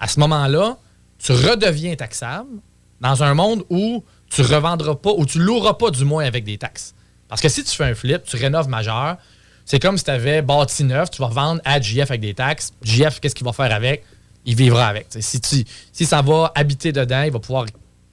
[0.00, 0.76] À ce moment-là,
[1.18, 2.58] tu redeviens taxable
[3.00, 6.58] dans un monde où tu revendras pas ou tu loueras pas du moins avec des
[6.58, 6.94] taxes.
[7.28, 9.16] Parce que si tu fais un flip, tu rénoves majeur,
[9.64, 12.72] c'est comme si tu avais bâti neuf, tu vas vendre à JF avec des taxes.
[12.82, 14.04] JF, qu'est-ce qu'il va faire avec?
[14.44, 15.06] Il vivra avec.
[15.20, 17.66] Si, tu, si ça va habiter dedans, il va pouvoir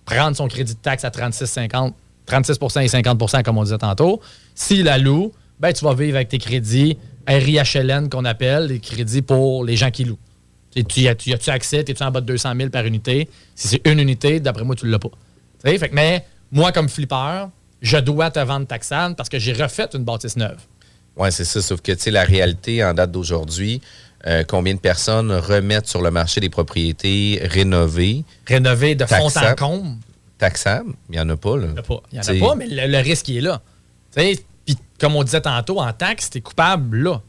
[0.06, 4.22] prendre son crédit de taxe à 36, 50, 36 et 50% comme on disait tantôt.
[4.54, 9.22] S'il la loue, ben, tu vas vivre avec tes crédits RIHLN qu'on appelle, les crédits
[9.22, 10.18] pour les gens qui louent.
[10.72, 11.80] T'sais, Tu as- tu as-tu accès?
[11.80, 13.28] Es-tu en bas de 200 000 par unité?
[13.56, 15.10] Si c'est une unité, d'après moi, tu ne l'as pas.
[15.92, 17.48] Mais moi, comme flipper,
[17.82, 20.60] je dois te vendre taxable parce que j'ai refait une bâtisse neuve.
[21.18, 21.62] Ouais, c'est ça.
[21.62, 23.82] Sauf que, tu sais, la réalité en date d'aujourd'hui,
[24.28, 29.30] euh, combien de personnes remettent sur le marché des propriétés rénovées, Rénover de fond en
[29.30, 29.56] Taxable.
[29.56, 29.98] comble,
[30.38, 30.94] taxables?
[31.10, 31.68] Il n'y en a pas, là.
[31.68, 32.02] il n'y en a pas.
[32.12, 33.62] Y en a pas, mais le, le risque il est là.
[34.16, 37.22] Tu sais, Puis, comme on disait tantôt, en taxe, tu es coupable là.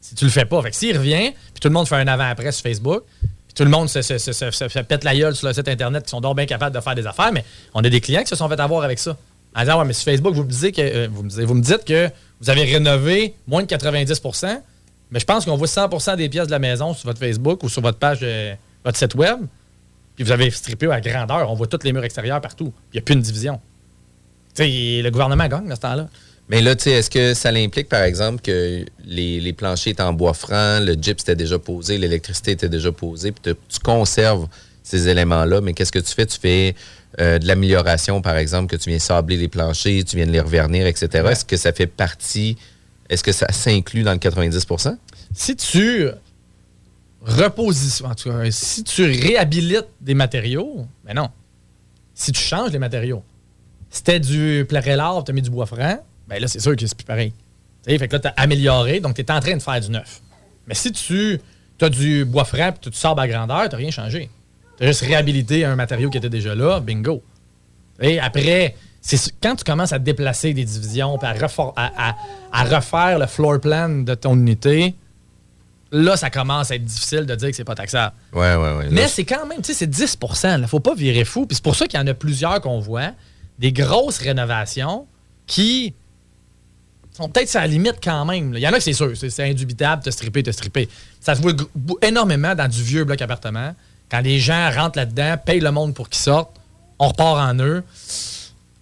[0.00, 0.62] Si tu le fais pas.
[0.62, 3.64] Fait que s'il revient, puis tout le monde fait un avant-après sur Facebook, puis tout
[3.64, 6.04] le monde se, se- se- se- se- se pète la gueule sur le site Internet
[6.04, 8.28] qui sont donc bien capables de faire des affaires, mais on a des clients qui
[8.28, 9.16] se sont fait avoir avec ça.
[9.56, 11.54] En disant, ouais, mais sur Facebook, vous me, disiez que, euh, vous, me disiez- vous
[11.54, 12.08] me dites que
[12.40, 14.60] vous avez rénové moins de 90%
[15.10, 17.68] mais je pense qu'on voit 100% des pièces de la maison sur votre Facebook ou
[17.68, 18.52] sur votre page, de
[18.84, 19.38] votre site web,
[20.14, 21.50] puis vous avez strippé à grandeur.
[21.50, 22.72] On voit tous les murs extérieurs partout.
[22.92, 23.60] Il n'y a plus une division.
[24.58, 26.08] Le gouvernement gagne à ce temps-là.
[26.48, 30.32] Mais là, est-ce que ça implique, par exemple, que les, les planchers étaient en bois
[30.32, 34.48] franc, le gyps était déjà posé, l'électricité était déjà posée, puis tu conserves
[34.82, 36.24] ces éléments-là, mais qu'est-ce que tu fais?
[36.24, 36.74] Tu fais
[37.20, 40.40] euh, de l'amélioration, par exemple, que tu viens sabler les planchers, tu viens de les
[40.40, 41.26] revernir, etc.
[41.30, 42.56] Est-ce que ça fait partie,
[43.08, 44.96] est-ce que ça s'inclut dans le 90%
[45.34, 46.08] si tu
[47.22, 51.30] repositionnes, en tout cas, si tu réhabilites des matériaux, ben non.
[52.14, 53.22] Si tu changes les matériaux,
[53.90, 56.86] si c'était du plérélard, tu as mis du bois franc, ben là, c'est sûr que
[56.86, 57.32] c'est plus pareil.
[57.84, 59.80] Tu sais, fait que là, tu as amélioré, donc tu es en train de faire
[59.80, 60.20] du neuf.
[60.66, 61.40] Mais si tu
[61.80, 64.30] as du bois franc et tu sors à grandeur, tu rien changé.
[64.78, 67.22] Tu as juste réhabilité un matériau qui était déjà là, bingo.
[68.00, 72.16] Et après, c'est quand tu commences à déplacer des divisions, puis à, refor- à- à-
[72.52, 74.94] à refaire le floor plan de ton unité,
[75.90, 78.14] là, ça commence à être difficile de dire que c'est pas taxable.
[78.32, 78.88] Ouais, ouais, ouais.
[78.90, 81.46] Mais c'est quand même, tu sais, c'est 10% Il ne faut pas virer fou.
[81.46, 83.10] Puis c'est pour ça qu'il y en a plusieurs qu'on voit,
[83.58, 85.06] des grosses rénovations
[85.46, 85.94] qui
[87.12, 88.52] sont peut-être à la limite quand même.
[88.52, 88.58] là.
[88.60, 90.88] Il y en a que c'est sûr, c'est indubitable, te stripper, te stripper.
[91.20, 91.52] Ça se voit
[92.02, 93.74] énormément dans du vieux bloc appartement.
[94.10, 96.50] Quand les gens rentrent là-dedans, payent le monde pour qu'ils sortent,
[96.98, 97.84] on repart en eux.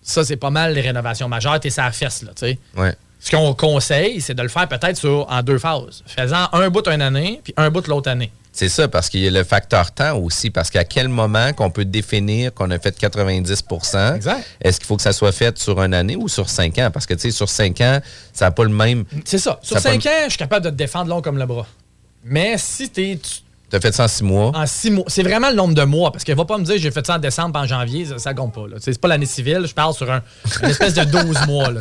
[0.02, 1.58] Ça, c'est pas mal les rénovations majeures.
[1.60, 2.58] T'es sa fesse, là, tu sais.
[2.76, 2.94] ouais.
[3.18, 6.04] Ce qu'on conseille, c'est de le faire peut-être en deux phases.
[6.06, 8.30] Faisant un bout une année, puis un bout l'autre année.
[8.52, 11.70] C'est ça, parce qu'il y a le facteur temps aussi, parce qu'à quel moment qu'on
[11.70, 14.44] peut définir qu'on a fait 90% Exact.
[14.60, 16.90] est-ce qu'il faut que ça soit fait sur une année ou sur cinq ans?
[16.92, 18.00] Parce que, tu sais, sur cinq ans,
[18.32, 19.04] ça n'a pas le même...
[19.24, 19.58] C'est ça.
[19.62, 21.66] Sur Ça 5 peut- ans, je suis capable de te défendre long comme le bras.
[22.24, 24.52] Mais si t'es tu- Tu as fait ça en six mois.
[24.54, 26.78] en 6 mois, c'est vraiment le nombre de mois, parce qu'elle va pas me dire
[26.78, 28.62] j'ai fait ça en décembre, en janvier, ça, ça compte pas.
[28.78, 30.22] C'est pas l'année civile, je parle sur un,
[30.62, 31.70] une espèce de 12 mois.
[31.72, 31.80] Là,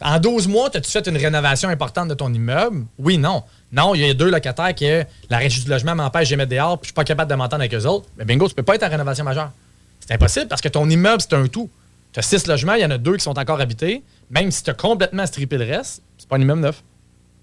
[0.00, 2.86] en 12 mois, as-tu fait une rénovation importante de ton immeuble?
[2.98, 3.44] Oui, non.
[3.70, 6.50] Non, il y a deux locataires que la régie du logement m'empêche de les mettre
[6.50, 8.06] dehors, puis je suis pas capable de m'entendre avec eux autres.
[8.18, 9.52] Mais bingo, tu peux pas être en rénovation majeure.
[10.00, 11.70] C'est impossible parce que ton immeuble, c'est un tout.
[12.12, 14.02] Tu as six logements, il y en a deux qui sont encore habités.
[14.30, 16.82] Même si tu as complètement strippé le reste, c'est pas un immeuble neuf.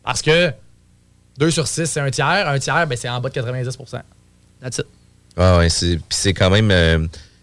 [0.04, 0.52] Parce que
[1.38, 2.48] 2 sur 6, c'est un tiers.
[2.48, 3.78] Un tiers, ben, c'est en bas de 90
[4.62, 4.86] That's it.
[5.38, 6.70] Ah ouais, c'est, puis c'est quand même.
[6.72, 7.00] euh,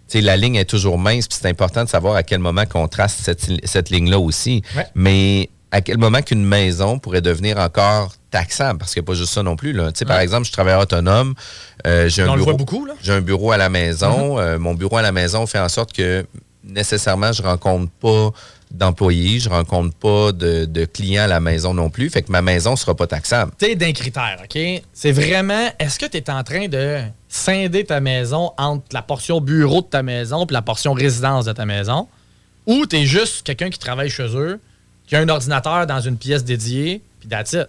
[0.09, 2.64] tu sais, la ligne est toujours mince, puis c'est important de savoir à quel moment
[2.64, 4.62] qu'on trace cette, cette ligne-là aussi.
[4.77, 4.87] Ouais.
[4.94, 8.79] Mais à quel moment qu'une maison pourrait devenir encore taxable?
[8.79, 9.72] Parce qu'il n'y a pas juste ça non plus.
[9.72, 9.90] Là.
[9.92, 10.22] Tu sais, Par Ouais.
[10.22, 11.35] exemple, je travaille autonome.
[11.87, 12.94] euh, j'ai un On le bureau, voit beaucoup, là.
[12.94, 12.96] Mm-hmm.
[13.05, 14.38] J'ai un bureau à la maison.
[14.38, 16.24] euh, mon bureau à la maison fait en sorte que
[16.64, 18.31] nécessairement, je rencontre pas
[18.71, 22.11] d'employés, je rencontre pas de, clients à la maison non plus.
[22.11, 23.53] Fait que ma maison sera pas taxable.
[23.59, 24.59] Tu sais, d'un critère, OK?
[24.93, 29.41] C'est vraiment, est-ce que tu es en train de scinder ta maison entre la portion
[29.41, 32.09] bureau de ta maison et la portion résidence de ta maison,
[32.67, 34.61] ou tu es juste quelqu'un qui travaille chez eux,
[35.07, 37.69] qui a un ordinateur dans une pièce dédiée, puis that's it?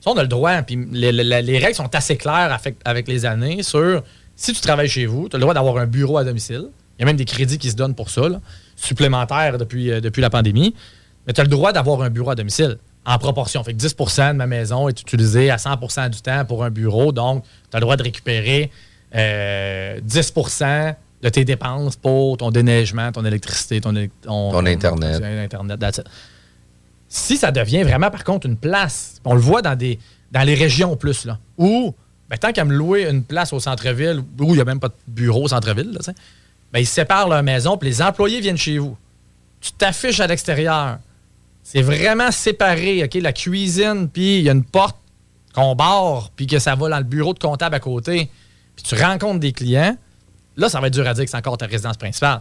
[0.00, 0.62] Ça, on a le droit.
[0.62, 4.02] Puis les règles sont assez claires avec, avec les années sur
[4.40, 6.68] si tu travailles chez vous, tu as le droit d'avoir un bureau à domicile.
[6.98, 8.40] Il y a même des crédits qui se donnent pour ça, là,
[8.84, 10.74] supplémentaires depuis, euh, depuis la pandémie.
[11.26, 13.62] Mais tu as le droit d'avoir un bureau à domicile en proportion.
[13.64, 17.12] Fait que 10% de ma maison est utilisée à 100% du temps pour un bureau.
[17.12, 18.70] Donc, tu as le droit de récupérer
[19.14, 25.20] euh, 10% de tes dépenses pour ton déneigement, ton électricité, ton, élec- ton, Ton Internet.
[25.20, 26.04] ton Internet, that's it.
[27.08, 29.98] Si ça devient vraiment, par contre, une place, on le voit dans, des,
[30.30, 31.94] dans les régions plus, là, où,
[32.28, 34.88] ben, tant qu'à me louer une place au centre-ville, où il n'y a même pas
[34.88, 36.12] de bureau au centre-ville, là,
[36.72, 38.96] ben, ils séparent leur maison, puis les employés viennent chez vous.
[39.60, 40.98] Tu t'affiches à l'extérieur.
[41.62, 43.14] C'est vraiment séparé, OK?
[43.14, 44.96] La cuisine, puis il y a une porte
[45.54, 48.30] qu'on barre, puis que ça va dans le bureau de comptable à côté,
[48.76, 49.96] puis tu rencontres des clients.
[50.56, 52.40] Là, ça va être dur à dire que c'est encore ta résidence principale.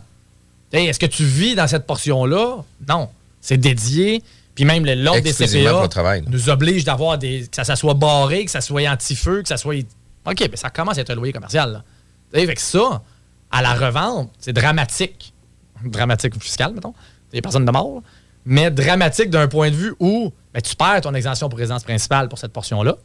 [0.71, 2.57] Hey, Est-ce que tu vis dans cette portion-là?
[2.87, 3.09] Non.
[3.41, 4.21] C'est dédié.
[4.55, 7.47] Puis même le- l'ordre des CPA travail, nous oblige d'avoir des.
[7.47, 9.75] que ça, soit barré, que ça soit anti-feu, que ça soit.
[10.25, 11.71] OK, mais ça commence à être un loyer commercial.
[11.71, 11.83] Là.
[12.45, 13.01] Fait que ça,
[13.51, 15.33] à la revente, c'est dramatique.
[15.83, 16.93] Dramatique ou fiscal, mettons.
[17.33, 18.01] Il personne de mort.
[18.45, 22.29] Mais dramatique d'un point de vue où ben, tu perds ton exemption pour résidence principale
[22.29, 22.97] pour cette portion-là.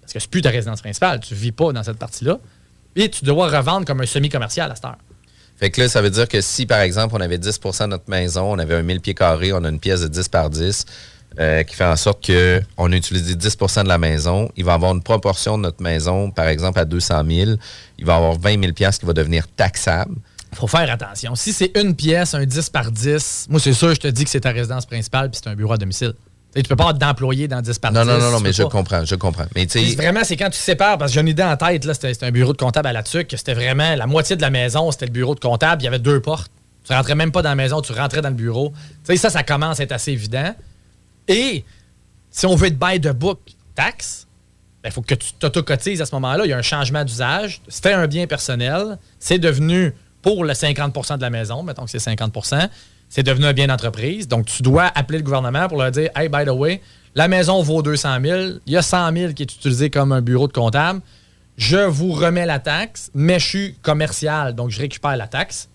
[0.00, 1.20] Parce que c'est plus ta résidence principale.
[1.20, 2.38] Tu vis pas dans cette partie-là.
[2.96, 4.98] Et tu dois revendre comme un semi-commercial à cette heure.
[5.56, 8.10] Fait que là, ça veut dire que si, par exemple, on avait 10% de notre
[8.10, 10.84] maison, on avait un 1000 pieds carrés, on a une pièce de 10 par 10,
[11.38, 14.92] euh, qui fait en sorte qu'on a utilisé 10% de la maison, il va avoir
[14.92, 17.50] une proportion de notre maison, par exemple, à 200 000,
[17.98, 20.14] il va avoir 20 000 piastres qui va devenir taxable.
[20.54, 21.34] faut faire attention.
[21.34, 24.30] Si c'est une pièce, un 10 par 10, moi, c'est sûr, je te dis que
[24.30, 26.14] c'est ta résidence principale puis c'est un bureau à domicile.
[26.54, 28.08] Tu tu peux pas avoir d'employés dans 10 par Non, 10.
[28.08, 28.68] non, non, non, mais je pas.
[28.68, 29.46] comprends, je comprends.
[29.54, 29.64] Mais
[29.96, 32.30] Vraiment, c'est quand tu sépares, parce que j'ai une idée en tête, là, c'était un
[32.30, 35.06] bureau de comptable à la tuque, que c'était vraiment la moitié de la maison, c'était
[35.06, 36.52] le bureau de comptable, il y avait deux portes.
[36.84, 38.70] Tu rentrais même pas dans la maison, tu rentrais dans le bureau.
[39.06, 40.54] Tu sais, ça, ça commence à être assez évident.
[41.28, 41.64] Et
[42.30, 43.40] si on veut être by the book
[43.74, 44.26] taxe,
[44.84, 46.44] il faut que tu t'autocotises à ce moment-là.
[46.44, 47.60] Il y a un changement d'usage.
[47.68, 48.98] C'était un bien personnel.
[49.18, 52.68] C'est devenu pour le 50% de la maison, mettons que c'est 50%
[53.12, 54.26] c'est devenu un bien d'entreprise.
[54.26, 56.80] Donc, tu dois appeler le gouvernement pour leur dire Hey, by the way,
[57.14, 58.40] la maison vaut 200 000.
[58.64, 61.02] Il y a 100 000 qui est utilisé comme un bureau de comptable.
[61.58, 65.68] Je vous remets la taxe, mais je suis commercial, donc je récupère la taxe.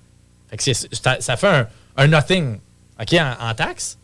[1.19, 2.57] Ça, fait un, nothing
[2.97, 3.99] en, en taxe,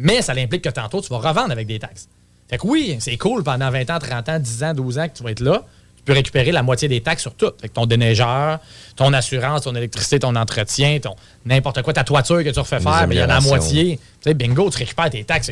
[0.00, 2.08] mais ça implique que tantôt, tu vas revendre avec des taxes.
[2.48, 5.16] Fait que oui, c'est cool pendant 20 ans, 30 ans, 10 ans, 12 ans que
[5.16, 5.62] tu vas être là.
[5.98, 7.50] Tu peux récupérer la moitié des taxes sur tout.
[7.60, 8.58] Fait que ton déneigeur,
[8.96, 13.06] ton assurance, ton électricité, ton entretien, ton n'importe quoi, ta toiture que tu refais faire,
[13.06, 13.96] mais il y en a la moitié.
[13.98, 15.50] Tu sais, bingo, tu récupères tes taxes.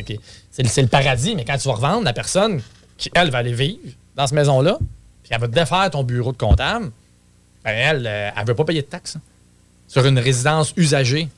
[0.51, 2.61] C'est le- le paradis, mais quand tu vas revendre, la personne
[2.97, 3.77] qui, elle, va aller vivre
[4.15, 4.77] dans cette maison-là,
[5.23, 6.91] puis elle va te défaire ton bureau de comptable,
[7.63, 9.21] ben elle, euh, elle veut pas payer de taxes hein,
[9.87, 11.29] sur une résidence usagée.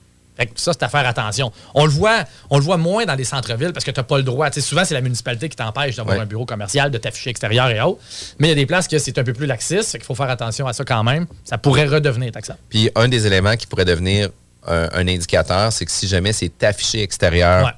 [0.56, 1.51] Ça, c'est à faire attention.
[1.73, 4.17] On le voit, on le voit moins dans les centres-villes parce que tu n'as pas
[4.17, 4.49] le droit.
[4.49, 6.23] Tu sais, souvent, c'est la municipalité qui t'empêche d'avoir Ouais.
[6.23, 8.01] un bureau commercial, de t'afficher extérieur et autres.
[8.39, 10.30] Mais il y a des places que c'est un peu plus laxiste, qu'il faut faire
[10.30, 11.25] attention à ça quand même.
[11.45, 12.60] Ça pourrait redevenir taxable.
[12.69, 14.30] puis un des éléments qui pourrait devenir
[14.67, 17.71] un, un indicateur, c'est que si jamais c'est affiché extérieur Ouais.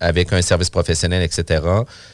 [0.00, 1.62] avec un service professionnel, etc.,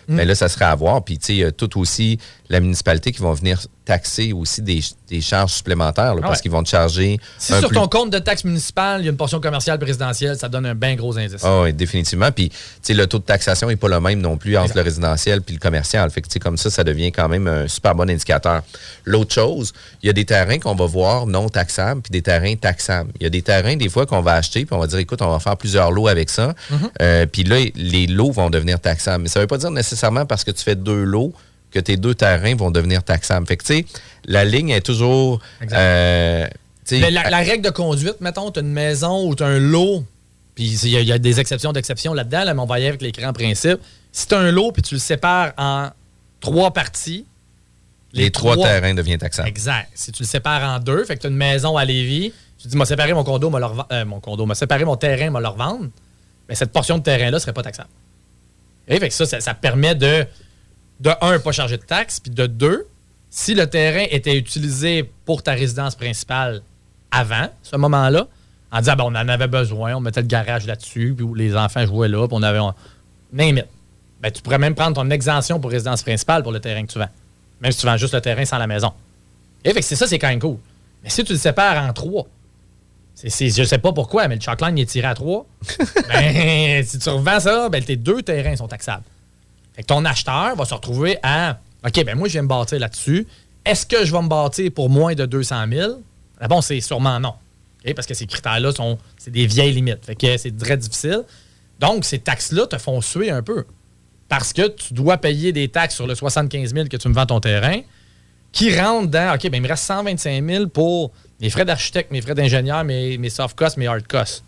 [0.08, 0.16] Mm.
[0.16, 1.02] ben là, ça serait à voir.
[1.02, 5.52] Puis, tu sais, tout aussi la municipalité qui vont venir taxer aussi des, des charges
[5.52, 7.18] supplémentaires, là, Ah parce qu'ils vont te charger.
[7.38, 10.36] Si sur plus- ton compte de taxe municipale, il y a une portion commerciale présidentielle,
[10.38, 11.40] ça donne un bien gros indice.
[11.42, 12.30] Ah oui, définitivement.
[12.30, 14.82] Puis, tu sais, le taux de taxation n'est pas le même non plus entre le
[14.82, 16.10] résidentiel puis le commercial.
[16.10, 18.62] Fait que, tu sais, comme ça, ça devient quand même un super bon indicateur.
[19.04, 22.54] L'autre chose, il y a des terrains qu'on va voir non taxables puis des terrains
[22.56, 23.10] taxables.
[23.20, 25.22] Il y a des terrains, des fois, qu'on va acheter puis on va dire, écoute,
[25.22, 26.54] on va faire plusieurs lots avec ça.
[27.00, 29.22] Euh, puis là, les lots vont devenir taxables.
[29.24, 31.32] Mais ça ne veut pas dire nécessairement parce que tu fais deux lots
[31.72, 33.46] que tes deux terrains vont devenir taxables.
[33.46, 33.86] Fait que, tu sais,
[34.26, 35.40] la ligne est toujours...
[35.72, 36.46] Euh,
[36.90, 39.58] Mais la, la règle de conduite, mettons, tu as une maison ou tu as un
[39.58, 40.04] lot,
[40.54, 42.78] puis il y, a- il y a des exceptions d'exceptions là-dedans, là, mais on va
[42.78, 43.80] y aller avec les grands principes.
[44.12, 45.88] Si tu as un lot puis tu le sépares en
[46.40, 47.24] trois parties,
[48.12, 49.48] les trois terrains deviennent taxables.
[49.48, 49.88] Exact.
[49.94, 52.68] Si tu le sépares en deux, fait que tu as une maison à Lévis, tu
[52.68, 55.30] dis, m'a séparé mon condo, m'a le reven- euh, mon condo, m'a séparé mon terrain,
[55.30, 55.86] m'a le revendre,
[56.48, 57.88] mais cette portion de terrain-là serait pas taxable.
[58.86, 60.26] Et fait que ça, ça, ça permet de,
[61.02, 62.86] de un, pas charger de taxes, puis de deux,
[63.28, 66.62] si le terrain était utilisé pour ta résidence principale
[67.10, 68.28] avant ce moment-là,
[68.70, 71.56] en disant, ben, on en avait besoin, on mettait le garage là-dessus, puis où les
[71.56, 72.58] enfants jouaient là, puis on avait.
[72.58, 72.72] On,
[73.32, 73.66] name it.
[74.20, 76.98] Ben, tu pourrais même prendre ton exemption pour résidence principale pour le terrain que tu
[76.98, 77.08] vends.
[77.60, 78.92] Même si tu vends juste le terrain sans la maison.
[79.64, 80.58] Et fait que c'est ça, c'est quand même cool.
[81.02, 82.26] Mais si tu le sépares en trois,
[83.22, 85.46] je sais pas pourquoi, mais le chalkline il est tiré à trois.
[86.08, 89.04] ben, si tu revends ça, ben, tes deux terrains sont taxables.
[89.74, 92.78] Fait que ton acheteur va se retrouver à OK, ben moi, je viens me bâtir
[92.78, 93.26] là-dessus.
[93.64, 95.90] Est-ce que je vais me bâtir pour moins de 200 000?
[96.40, 97.34] La réponse, c'est sûrement non.
[97.96, 100.04] Parce que ces critères-là sont c'est des vieilles limites.
[100.04, 101.22] Fait que c'est très difficile.
[101.80, 103.64] Donc, ces taxes-là te font suer un peu.
[104.28, 107.26] Parce que tu dois payer des taxes sur le 75 000 que tu me vends
[107.26, 107.80] ton terrain
[108.52, 112.20] qui rentrent dans OK, ben, il me reste 125 000 pour mes frais d'architecte, mes
[112.20, 114.44] frais d'ingénieur, mes, mes soft costs, mes hard costs.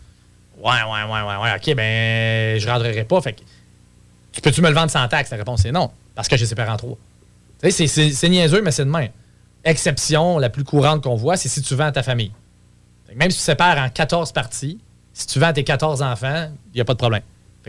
[0.57, 1.55] Ouais, ouais, ouais, ouais, ouais.
[1.55, 3.19] OK, ben, je ne rentrerai pas.
[3.21, 3.35] Fait
[4.35, 5.29] tu peux-tu me le vendre sans taxe?
[5.31, 5.89] La réponse est non.
[6.13, 6.97] Parce que je sépare en trois.
[7.69, 9.09] C'est- niaiseux, mais c'est de même.
[9.63, 12.31] Exception, la plus courante qu'on voit, c'est si tu vends à ta famille.
[13.15, 14.77] Même si tu sépares en 14 parties,
[15.13, 17.21] si tu vends à tes 14 enfants, il n'y a pas de problème.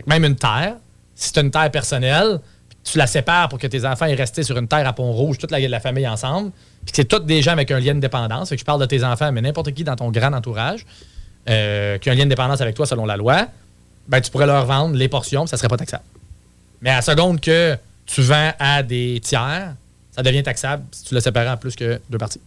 [0.05, 0.75] Même une terre,
[1.15, 2.39] si tu as une terre personnelle,
[2.83, 5.51] tu la sépares pour que tes enfants aient resté sur une terre à Pont-Rouge, toute
[5.51, 6.51] la, la famille ensemble,
[6.85, 8.81] puis que c'est tous des gens avec un lien de dépendance, fait que je parle
[8.81, 10.85] de tes enfants, mais n'importe qui dans ton grand entourage,
[11.49, 13.47] euh, qui a un lien de dépendance avec toi selon la loi,
[14.07, 16.03] ben, tu pourrais leur vendre les portions, ça ne serait pas taxable.
[16.81, 19.73] Mais à la seconde que tu vends à des tiers,
[20.15, 22.41] ça devient taxable si tu le sépares en plus que deux parties.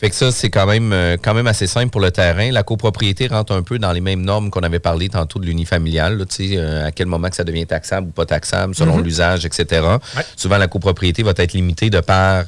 [0.00, 2.50] Fait que ça, c'est quand même, euh, quand même assez simple pour le terrain.
[2.50, 6.18] La copropriété rentre un peu dans les mêmes normes qu'on avait parlé tantôt de l'unifamilial.
[6.18, 8.98] là, tu sais, euh, à quel moment que ça devient taxable ou pas taxable, selon
[8.98, 9.82] l'usage, etc.
[10.16, 10.22] Ouais.
[10.36, 12.44] Souvent, la copropriété va être limitée de par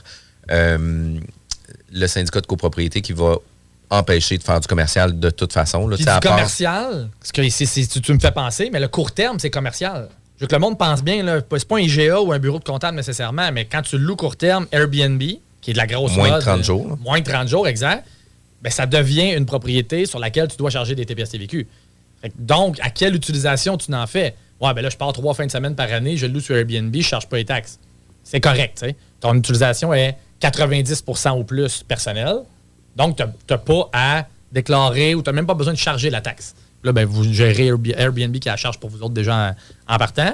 [0.51, 1.19] euh,
[1.93, 3.37] le syndicat de copropriété qui va
[3.91, 5.87] empêcher de faire du commercial de toute façon.
[5.87, 9.39] Là, du à part- commercial, parce que tu me fais penser, mais le court terme,
[9.39, 10.09] c'est commercial.
[10.37, 12.59] Je veux que le monde pense bien, là, c'est pas un IGA ou un bureau
[12.59, 15.23] de comptable nécessairement, mais quand tu loues court terme, Airbnb,
[15.63, 16.95] qui est de la grosse Moins de mode, 30 euh, jours, là.
[17.01, 18.07] Moins de 30 jours, exact.
[18.63, 21.67] Ben, ça devient une propriété sur laquelle tu dois charger des TPS TVQ.
[22.39, 24.35] Donc, à quelle utilisation tu n'en fais?
[24.61, 26.93] Ouais, ben là, je pars trois fins de semaine par année, je loue sur Airbnb,
[26.93, 27.79] je ne charge pas les taxes.
[28.23, 28.85] C'est correct.
[29.21, 32.39] Ton utilisation est 90% ou plus personnelle.
[32.97, 36.21] Donc, tu n'as pas à déclarer ou tu n'as même pas besoin de charger la
[36.21, 36.55] taxe.
[36.87, 39.55] Là, ben, vous gérez Airb- Airbnb qui la charge pour vous autres déjà
[39.89, 40.33] en, partant.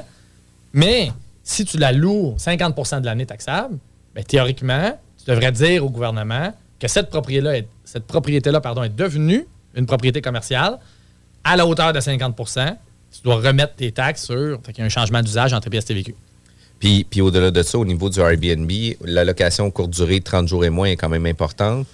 [0.73, 1.11] Mais
[1.43, 3.79] si tu la loues 50% de l'année taxable,
[4.15, 8.95] ben, théoriquement, tu devrais dire au gouvernement que cette propriété-là est, cette propriété-là, pardon, est
[8.95, 10.79] devenue une propriété commerciale
[11.45, 12.77] à la hauteur de 50%
[13.15, 14.61] Tu dois remettre tes taxes sur.
[14.65, 16.15] Fait y a un changement d'usage entre TPS TVQ.
[16.79, 18.71] Puis, puis au-delà de ça, au niveau du Airbnb,
[19.05, 21.87] la location courte durée, 30 jours et moins, est quand même importante.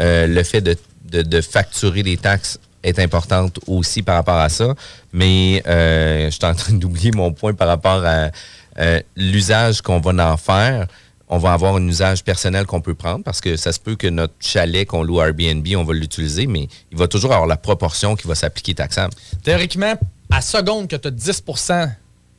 [0.00, 0.76] Euh, le fait de-
[1.22, 4.74] de facturer des taxes est importante aussi par rapport à ça.
[5.12, 8.30] Mais euh, je suis en train d'oublier mon point par rapport à
[8.78, 10.86] euh, l'usage qu'on va en faire.
[11.28, 14.06] On va avoir un usage personnel qu'on peut prendre parce que ça se peut que
[14.06, 18.14] notre chalet qu'on loue Airbnb, on va l'utiliser, mais il va toujours avoir la proportion
[18.14, 19.12] qui va s'appliquer taxable.
[19.42, 19.94] Théoriquement,
[20.30, 21.90] à seconde que tu as 10%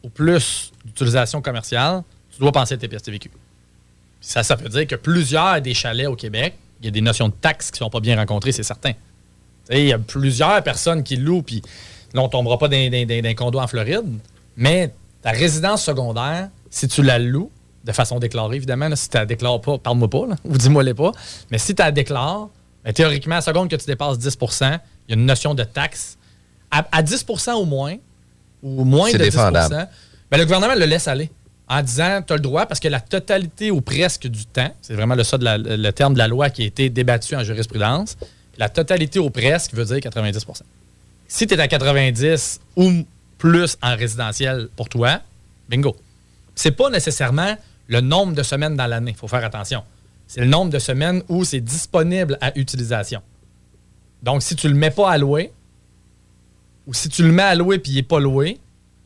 [0.04, 3.30] ou plus d'utilisation commerciale, tu dois penser à TPS TVQ.
[4.22, 7.28] Ça, ça veut dire que plusieurs des chalets au Québec, il y a des notions
[7.28, 8.94] de taxes qui ne sont pas bien rencontrées, c'est certain.
[9.72, 11.62] Il y a plusieurs personnes qui louent, puis
[12.14, 14.06] là, on ne tombera pas dans, dans- dans- dans un condo en Floride,
[14.56, 17.52] mais ta résidence secondaire, si tu la loues,
[17.84, 20.84] de façon déclarée, évidemment, là, si tu la déclares pas, parle-moi pas, là, ou dis-moi
[20.84, 21.12] les pas,
[21.52, 22.50] mais si tu la déclares,
[22.84, 26.18] ben, théoriquement, à seconde que tu dépasses 10% il y a une notion de taxe.
[26.70, 27.96] À, à 10% au moins,
[28.62, 29.88] ou moins C'est de 10 défendable.
[30.30, 31.30] ben, le gouvernement le laisse aller
[31.70, 34.94] en disant tu as le droit parce que la totalité ou presque du temps, c'est
[34.94, 37.44] vraiment le, ça de la- le terme de la loi qui a été débattu en
[37.44, 38.18] jurisprudence,
[38.58, 40.62] la totalité ou presque veut dire 90%
[41.28, 43.06] Si tu es à 90 ou
[43.38, 45.22] plus en résidentiel pour toi,
[45.70, 45.96] bingo.
[46.56, 47.56] C'est pas nécessairement
[47.88, 49.84] le nombre de semaines dans l'année, il faut faire attention.
[50.28, 53.22] C'est le nombre de semaines où c'est disponible à utilisation.
[54.24, 55.54] Donc, si tu le mets pas à louer,
[56.86, 58.60] ou si tu le mets à louer puis il n'est pas loué,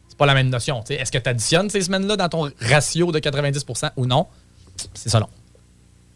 [0.07, 0.83] c'est pas la même notion.
[0.89, 4.27] Est-ce que tu additionnes ces semaines-là dans ton ratio de 90% ou non?
[4.93, 5.27] C'est ça, non.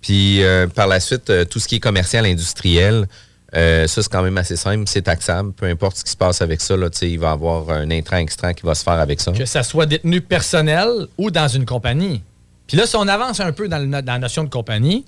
[0.06, 3.08] Puis euh, par la suite, euh, tout ce qui est commercial, industriel,
[3.56, 5.52] euh, ça c'est quand même assez simple, c'est taxable.
[5.52, 8.54] Peu importe ce qui se passe avec ça, il va y avoir un intrant extra
[8.54, 9.32] qui va se faire avec ça.
[9.32, 12.22] Que ça soit détenu personnel ou dans une compagnie.
[12.68, 15.06] Puis là, si on avance un peu dans la notion de compagnie,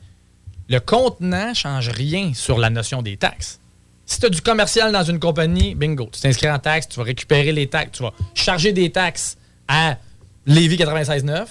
[0.68, 3.60] le contenant ne change rien sur la notion des taxes.
[4.08, 7.06] Si tu as du commercial dans une compagnie, bingo, tu t'inscris en taxes, tu vas
[7.06, 9.98] récupérer les taxes, tu vas charger des taxes à
[10.48, 11.46] Lévis 96.9,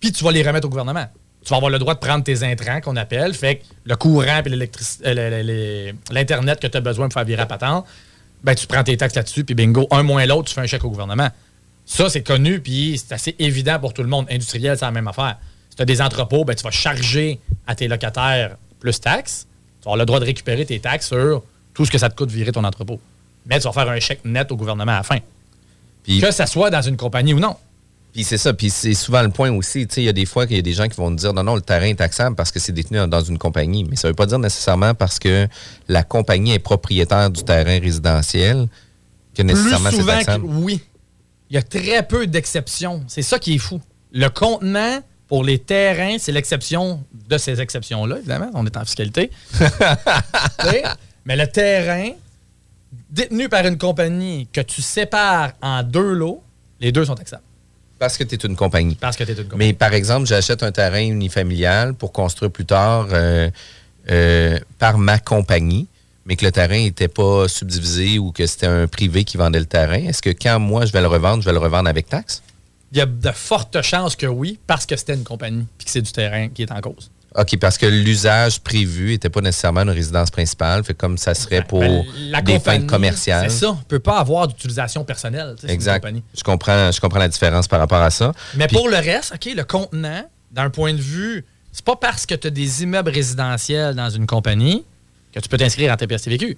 [0.00, 1.06] puis tu vas les remettre au gouvernement.
[1.46, 4.42] Tu vas avoir le droit de prendre tes intrants qu'on appelle, fait que le courant
[4.44, 7.86] et l'Internet que tu as besoin pour faire virer à patente,
[8.42, 10.82] ben, tu prends tes taxes là-dessus, puis bingo, un moins l'autre, tu fais un chèque
[10.84, 11.28] au gouvernement.
[11.84, 14.26] Ça, c'est connu, puis c'est assez évident pour tout le monde.
[14.28, 15.36] Industriel, c'est la même affaire.
[15.70, 17.38] Si tu as des entrepôts, ben, tu vas charger
[17.68, 19.46] à tes locataires plus taxes.
[19.80, 21.44] Tu vas avoir le droit de récupérer tes taxes sur
[21.74, 22.98] tout ce que ça te coûte virer ton entrepôt.
[23.46, 25.18] Mais tu vas faire un chèque net au gouvernement à la fin.
[26.08, 27.54] Que ça soit dans une compagnie ou non.
[28.16, 29.86] Puis c'est ça, puis c'est souvent le point aussi.
[29.86, 31.20] Tu sais, il y a des fois qu'il y a des gens qui vont te
[31.20, 33.84] dire non, non, le terrain est taxable parce que c'est détenu dans une compagnie.
[33.84, 35.46] Mais ça ne veut pas dire nécessairement parce que
[35.86, 38.68] la compagnie est propriétaire du terrain résidentiel
[39.34, 40.46] que nécessairement c'est souvent que taxable.
[40.46, 40.80] oui.
[41.50, 43.04] Il y a très peu d'exceptions.
[43.06, 43.82] C'est ça qui est fou.
[44.12, 48.50] Le contenant Pour les terrains, c'est l'exception de ces exceptions-là, évidemment.
[48.54, 49.30] On est en fiscalité.
[51.26, 52.12] Mais le terrain
[53.10, 56.42] détenu par une compagnie que tu sépares en deux lots,
[56.80, 57.42] les deux sont taxables.
[57.98, 58.96] Parce que tu es une compagnie.
[58.96, 59.68] Parce que tu es une compagnie.
[59.68, 63.50] Mais par exemple, j'achète un terrain unifamilial pour construire plus tard euh,
[64.10, 65.88] euh, par ma compagnie,
[66.26, 69.66] mais que le terrain n'était pas subdivisé ou que c'était un privé qui vendait le
[69.66, 70.02] terrain.
[70.02, 72.42] Est-ce que quand moi je vais le revendre, je vais le revendre avec taxe?
[72.92, 75.90] Il y a de fortes chances que oui, parce que c'était une compagnie, puis que
[75.90, 77.10] c'est du terrain qui est en cause.
[77.38, 81.62] OK, parce que l'usage prévu n'était pas nécessairement une résidence principale, fait comme ça serait
[81.62, 82.02] pour Ben,
[82.42, 83.50] des fins compagnie, commerciales.
[83.50, 83.70] C'est ça.
[83.72, 85.54] On peut pas avoir d'utilisation personnelle.
[85.62, 86.00] une Exact.
[86.00, 86.22] compagnie.
[86.36, 88.32] Je comprends, je comprends la différence par rapport à ça.
[88.54, 92.34] Mais pour le reste, OK, le contenant, d'un point de vue, c'est pas parce que
[92.34, 94.84] tu as des immeubles résidentiels dans une compagnie
[95.34, 96.56] que tu peux t'inscrire en TPS-TVQ.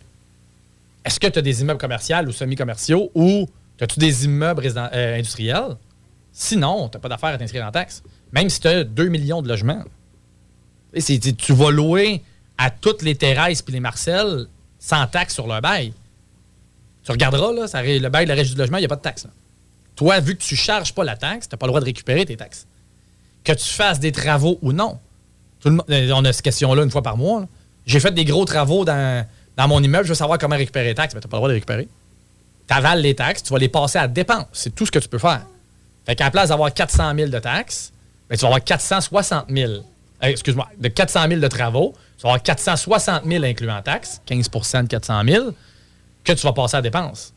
[1.05, 3.49] Est-ce que tu as des immeubles commerciaux ou semi-commerciaux ou
[3.81, 5.77] as-tu des immeubles euh, industriels?
[6.33, 8.03] Sinon, tu n'as pas d'affaire à t'inscrire en taxe.
[8.33, 9.83] Même si tu as 2 millions de logements.
[10.95, 12.23] Et c'est- tu vas louer
[12.57, 14.47] à toutes les Thérèse puis les Marcel
[14.79, 15.93] sans taxe sur leur bail.
[17.05, 18.97] Tu regarderas, là, ça, le bail de la régie du logement, il n'y a pas
[18.97, 19.27] de taxe.
[19.97, 21.87] Toi, vu que tu ne charges pas la taxe, tu n'as pas le droit de
[21.87, 22.67] récupérer tes taxes.
[23.45, 24.99] Que tu fasses des travaux ou non.
[25.67, 27.47] Euh, on a cette question-là une fois par mois.
[27.87, 29.27] J'ai fait des gros travaux dans,
[29.57, 31.49] mon immeuble, je veux savoir comment récupérer les taxes, mais tu n'as pas le droit
[31.49, 31.89] de les récupérer.
[32.69, 34.47] Tu avales les taxes, tu vas les passer à dépense.
[34.53, 35.47] C'est tout ce que tu peux faire.
[36.05, 37.93] Fait qu'à la place d'avoir 400 000 de taxes,
[38.29, 39.73] ben, tu vas avoir 460 000.
[40.23, 44.89] Excuse-moi, de 400 000 de travaux, tu vas avoir 460 000 incluant taxes, 15% de
[44.89, 45.51] 400 000,
[46.25, 47.33] que tu vas passer à dépense.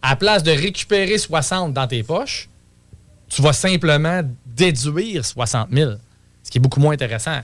[0.00, 2.48] À la place de récupérer 60 dans tes poches,
[3.28, 5.92] tu vas simplement déduire 60 000,
[6.42, 7.40] ce qui est beaucoup moins intéressant.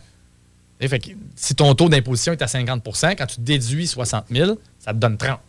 [0.80, 4.92] Fait que si ton taux d'imposition est à 50% quand tu déduis 60 000, ça
[4.92, 5.40] te donne 30.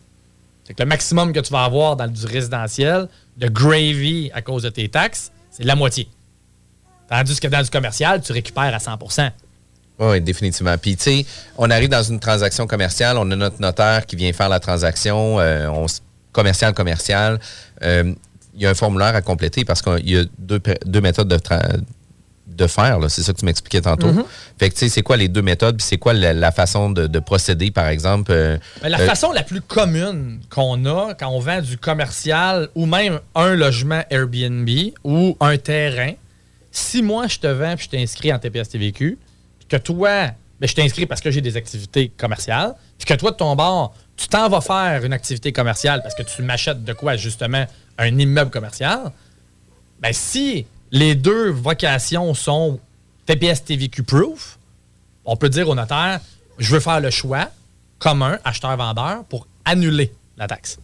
[0.66, 4.64] Fait que le maximum que tu vas avoir dans du résidentiel, de gravy à cause
[4.64, 6.08] de tes taxes, c'est la moitié.
[7.10, 9.30] Tandis que dans du commercial, tu récupères à 100%
[9.98, 10.78] Oui, définitivement.
[10.78, 11.26] Puis, tu sais,
[11.58, 15.40] on arrive dans une transaction commerciale, on a notre notaire qui vient faire la transaction,
[15.40, 15.86] euh, on
[16.32, 17.40] commercial, commercial.
[17.82, 18.14] Euh,
[18.54, 22.98] il y a un formulaire à compléter parce qu'il y a deux, méthodes de, faire.
[23.08, 24.12] C'est ça que tu m'expliquais tantôt.
[24.12, 24.24] Mhm.
[24.58, 26.90] Fait que, tu sais, c'est quoi les deux méthodes, puis c'est quoi la, la façon
[26.90, 28.30] de, de procéder, par exemple?
[28.32, 32.86] euh, Mais la façon la plus commune qu'on a quand on vend du commercial ou
[32.86, 34.68] même un logement Airbnb
[35.02, 36.12] ou un terrain,
[36.70, 39.18] si moi je te vends puis je t'inscris en TPS TVQ,
[39.58, 40.28] puis que toi,
[40.60, 43.94] ben, je t'inscris parce que j'ai des activités commerciales, puis que toi de ton bord,
[44.16, 47.64] tu t'en vas faire une activité commerciale parce que tu m'achètes de quoi justement
[47.98, 49.12] un immeuble commercial,
[50.00, 52.78] ben si les deux vocations sont
[53.26, 54.58] TPS TVQ proof,
[55.24, 56.20] on peut dire au notaire,
[56.58, 57.50] je veux faire le choix
[57.98, 60.78] commun, acheteur-vendeur, pour annuler la taxe.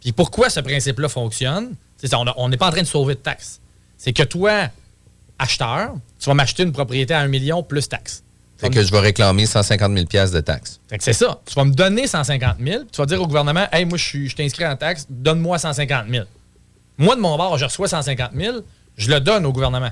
[0.00, 1.74] Puis pourquoi ce principe-là fonctionne?
[1.96, 3.60] C'est on n'est pas en train de sauver de taxes.
[3.96, 4.68] C'est que toi,
[5.42, 8.22] acheteur, tu vas m'acheter une propriété à 1 million plus taxes.
[8.56, 10.80] fait que je vais réclamer 150 000 piastres de taxes.
[10.88, 11.40] Fait que c'est ça.
[11.44, 14.04] Tu vas me donner 150 000, puis tu vas dire au gouvernement, hey, moi, je
[14.04, 16.24] suis je t'inscris en taxe, donne-moi 150 000.
[16.98, 18.58] Moi, de mon bord, je reçois 150 000,
[18.96, 19.90] je le donne au gouvernement.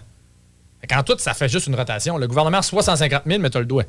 [0.81, 2.17] Fait qu'en tout, ça fait juste une rotation.
[2.17, 3.85] Le gouvernement reçoit 150 000, mais tu as le doigt.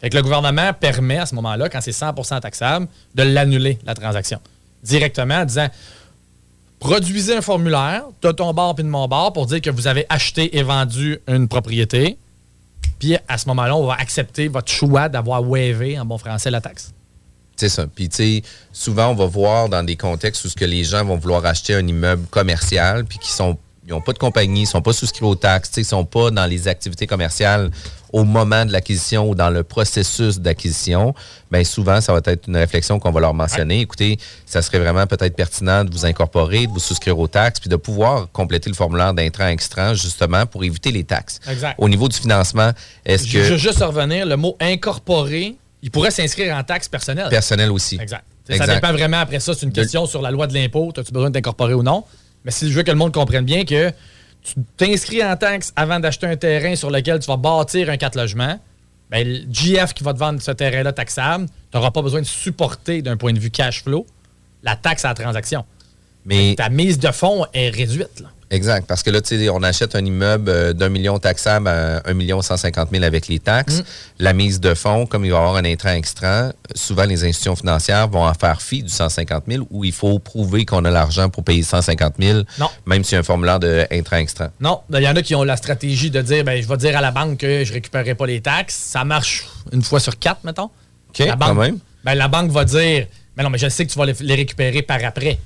[0.00, 3.94] Fait que le gouvernement permet à ce moment-là, quand c'est 100% taxable, de l'annuler, la
[3.94, 4.40] transaction.
[4.84, 5.68] Directement en disant
[6.78, 10.06] produisez un formulaire de ton bord puis de mon bord pour dire que vous avez
[10.08, 12.18] acheté et vendu une propriété.
[12.98, 16.60] Puis à ce moment-là, on va accepter votre choix d'avoir wavé en bon français la
[16.60, 16.92] taxe.
[17.58, 17.86] C'est ça.
[17.92, 21.04] Puis, tu sais, souvent, on va voir dans des contextes où ce que les gens
[21.04, 23.58] vont vouloir acheter un immeuble commercial, puis qui sont,
[23.88, 26.68] n'ont pas de compagnie, ils sont pas souscrits aux taxes, ils sont pas dans les
[26.68, 27.72] activités commerciales
[28.12, 31.14] au moment de l'acquisition ou dans le processus d'acquisition.
[31.50, 33.80] Bien, souvent, ça va être une réflexion qu'on va leur mentionner.
[33.80, 37.68] Écoutez, ça serait vraiment peut-être pertinent de vous incorporer, de vous souscrire aux taxes, puis
[37.68, 41.40] de pouvoir compléter le formulaire d'intrant-extrant, justement, pour éviter les taxes.
[41.48, 41.74] Exact.
[41.78, 42.72] Au niveau du financement,
[43.04, 47.28] est-ce Je veux que juste revenir, le mot incorporé, il pourrait s'inscrire en taxe personnelle.
[47.28, 47.98] personnel aussi?
[48.00, 48.24] Exact.
[48.44, 48.74] T'sais, Ça Exact.
[48.80, 51.34] dépend vraiment après ça, c'est une question sur la loi de l'impôt, as-tu besoin de
[51.34, 52.04] t'incorporer ou non?
[52.44, 53.92] Mais si je veux que le monde comprenne bien que
[54.54, 58.16] tu t'inscris en taxe avant d'acheter un terrain sur lequel tu vas bâtir un 4
[58.16, 58.58] logements,
[59.10, 62.26] ben, le GF qui va te vendre ce terrain-là taxable, tu n'auras pas besoin de
[62.26, 64.06] supporter d'un point de vue cash flow
[64.62, 65.64] la taxe à la transaction.
[66.24, 68.20] Mais Ta mise de fonds est réduite.
[68.20, 68.28] là.
[68.50, 72.00] Exact, parce que là, tu sais, on achète un immeuble euh, d'un million taxable à
[72.06, 73.82] un million cent cinquante mille avec les taxes.
[74.18, 77.56] La mise de fonds, comme il va y avoir un intrant extra, souvent les institutions
[77.56, 81.28] financières vont en faire fi du 150 000 où il faut prouver qu'on a l'argent
[81.28, 82.68] pour payer 150 000, Non.
[82.86, 84.48] même s'il y a un formulaire de intrant extra.
[84.60, 86.96] Non, il y en a qui ont la stratégie de dire ben, je vais dire
[86.96, 88.74] à la banque que je ne récupérerai pas les taxes.
[88.76, 90.70] Ça marche une fois sur quatre, mettons.
[91.10, 91.78] OK, la banque, quand même.
[92.02, 94.34] ben, la banque va dire Mais non, mais je sais que tu vas les, les
[94.36, 95.38] récupérer par après.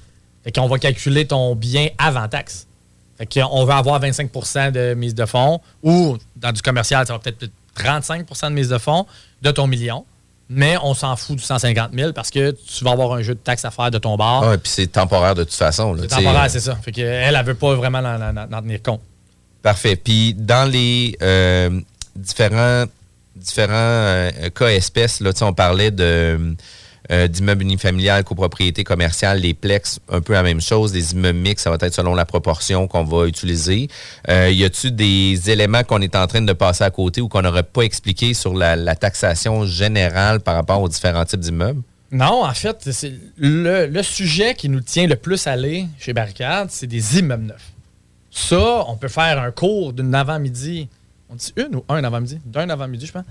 [0.45, 2.67] Fait qu'on va calculer ton bien avant taxe.
[3.31, 7.19] Fait qu'on veut avoir 25% de mise de fonds ou dans du commercial, ça va
[7.21, 9.07] peut-être être 35% de mise de fonds
[9.43, 10.05] de ton million.
[10.49, 13.39] Mais on s'en fout du 150 000 parce que tu vas avoir un jeu de
[13.39, 14.43] taxes à faire de ton bar.
[14.43, 15.97] Ah, et puis c'est temporaire de toute façon.
[16.01, 16.75] c'est temporaire, c'est ça.
[16.77, 19.01] Fait qu'elle, elle veut pas vraiment en, en- en tenir compte.
[19.63, 19.95] Parfait.
[19.97, 21.81] Puis dans les euh,
[22.17, 22.85] différents,
[23.37, 26.55] différents euh, cas espèces, là, on parlait de
[27.13, 30.95] euh, d'immeubles unifamiliales, copropriété commerciale, les plex, un peu la même chose.
[30.95, 33.89] Les immeubles mixtes, ça va être selon la proportion qu'on va utiliser.
[34.29, 37.43] Euh, y a-tu des éléments qu'on est en train de passer à côté ou qu'on
[37.43, 41.83] n'aurait pas expliqué sur la, taxation générale par rapport aux différents types d'immeubles?
[42.11, 46.13] Non, en fait, c'est le, le sujet qui nous tient le plus à aller chez
[46.13, 47.73] Barricade, c'est des immeubles neufs.
[48.31, 50.89] Ça, on peut faire un cours d'une avant-midi.
[51.29, 52.41] On dit une ou un avant-midi?
[52.47, 53.25] D'un avant-midi, je pense.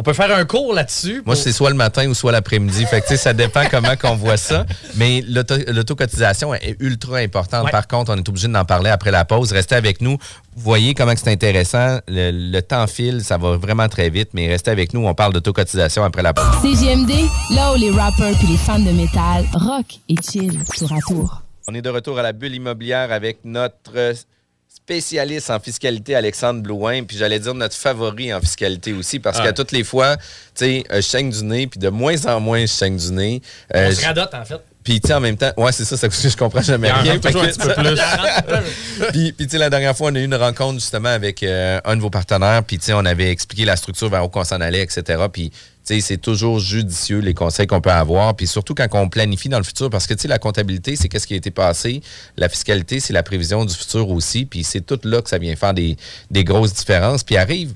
[0.00, 1.22] On peut faire un cours là-dessus.
[1.26, 2.86] Moi, c'est soit le matin ou soit l'après-midi.
[2.86, 4.64] Fait que, tu sais, ça dépend comment qu'on voit ça.
[4.94, 7.64] Mais l'auto- l'autocotisation est ultra importante.
[7.64, 7.72] Ouais.
[7.72, 9.50] Par contre, on est obligé d'en parler après la pause.
[9.50, 10.12] Restez avec nous.
[10.54, 11.98] Vous voyez comment c'est intéressant.
[12.06, 14.30] Le, le temps file, ça va vraiment très vite.
[14.34, 15.04] Mais restez avec nous.
[15.04, 16.44] On parle d'autocotisation après la pause.
[16.62, 17.10] CGMD,
[17.50, 21.42] là où les rappers puis les fans de métal rock et chill tour à tour.
[21.66, 24.14] On est de retour à la bulle immobilière avec notre
[24.88, 27.04] spécialiste en fiscalité, Alexandre Blouin.
[27.04, 30.22] Puis j'allais dire notre favori en fiscalité aussi, parce qu'à toutes les fois, tu
[30.54, 33.42] sais, euh, je saigne du nez, puis de moins en moins, je saigne du nez.
[33.76, 34.60] Euh, on se radote, en fait.
[34.82, 37.18] Puis, tu sais, en même temps, ouais, c'est ça, ça je comprends jamais rien.
[39.12, 41.78] puis, puis, tu sais, la dernière fois, on a eu une rencontre justement avec euh,
[41.84, 42.64] un de vos partenaires.
[42.64, 45.22] Puis, tu sais, on avait expliqué la structure vers où on s'en allait, etc.
[45.30, 45.52] Puis,
[46.00, 48.34] c'est toujours judicieux les conseils qu'on peut avoir.
[48.36, 49.90] Puis, surtout quand on planifie dans le futur.
[49.90, 52.02] Parce que, la comptabilité, c'est qu'est-ce qui a été passé.
[52.36, 54.44] La fiscalité, c'est la prévision du futur aussi.
[54.44, 55.96] Puis, c'est tout là que ça vient faire des,
[56.44, 57.24] grosses différences.
[57.24, 57.72] Puis, arrive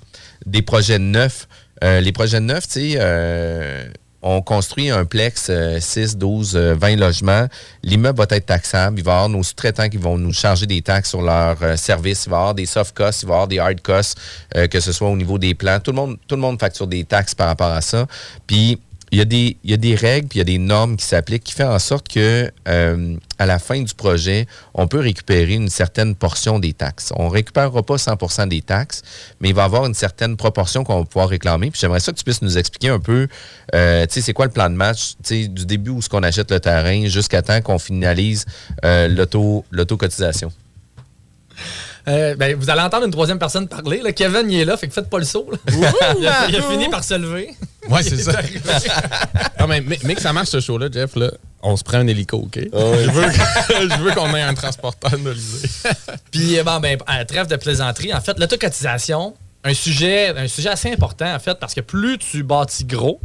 [0.47, 1.49] des projets neufs.
[1.83, 3.89] Euh, les projets neufs, tu sais, euh,
[4.23, 7.49] on construit un plex euh, 6, 12, euh, 20 logements.
[7.83, 8.99] L'immeuble va être taxable.
[8.99, 11.77] Il va y avoir nos sous-traitants qui vont nous charger des taxes sur leurs euh,
[11.77, 12.25] services.
[12.27, 14.19] Il va y avoir des soft costs, il va y avoir des hard costs,
[14.57, 15.81] euh, que ce soit au niveau des plans.
[15.81, 18.07] Tout le monde, tout le facture des taxes par rapport à ça.
[19.13, 20.97] Il y, a des, il y a des règles, puis il y a des normes
[20.97, 25.01] qui s'appliquent qui fait en sorte que euh, à la fin du projet, on peut
[25.01, 27.13] récupérer une certaine portion des taxes.
[27.17, 29.03] On ne récupérera pas 100% des taxes,
[29.39, 31.71] mais il va y avoir une certaine proportion qu'on va pouvoir réclamer.
[31.71, 33.29] Puis j'aimerais ça que tu puisses nous expliquer un peu,
[33.75, 36.09] euh, tu sais, c'est quoi le plan de match, tu sais, du début où ce
[36.09, 38.47] qu'on achète le terrain jusqu'à temps qu'on finalise
[38.87, 40.51] euh, l'auto, l'auto-cotisation.
[42.09, 44.01] Euh, ben, vous allez entendre une troisième personne parler.
[44.03, 44.13] là.
[44.13, 45.49] Kevin, il est là, fait que faites pas le saut.
[45.51, 45.59] là.
[46.19, 47.51] il, a, il a fini par se lever.
[47.89, 48.33] Ouais, c'est ça.
[49.61, 51.31] non, mais, mais, mais que ça marche ce show-là, Jeff, là,
[51.63, 52.59] on se prend un hélico, OK?
[52.73, 55.69] Ah je veux, que- je veux qu'on ait un transporteur motorisé.
[56.31, 58.13] Puis, euh, bon, ben, euh, trêve de plaisanterie.
[58.13, 59.35] En fait, l'autocotisation,
[59.65, 63.21] un sujet, un sujet assez important, en fait, parce que plus tu bâtis gros,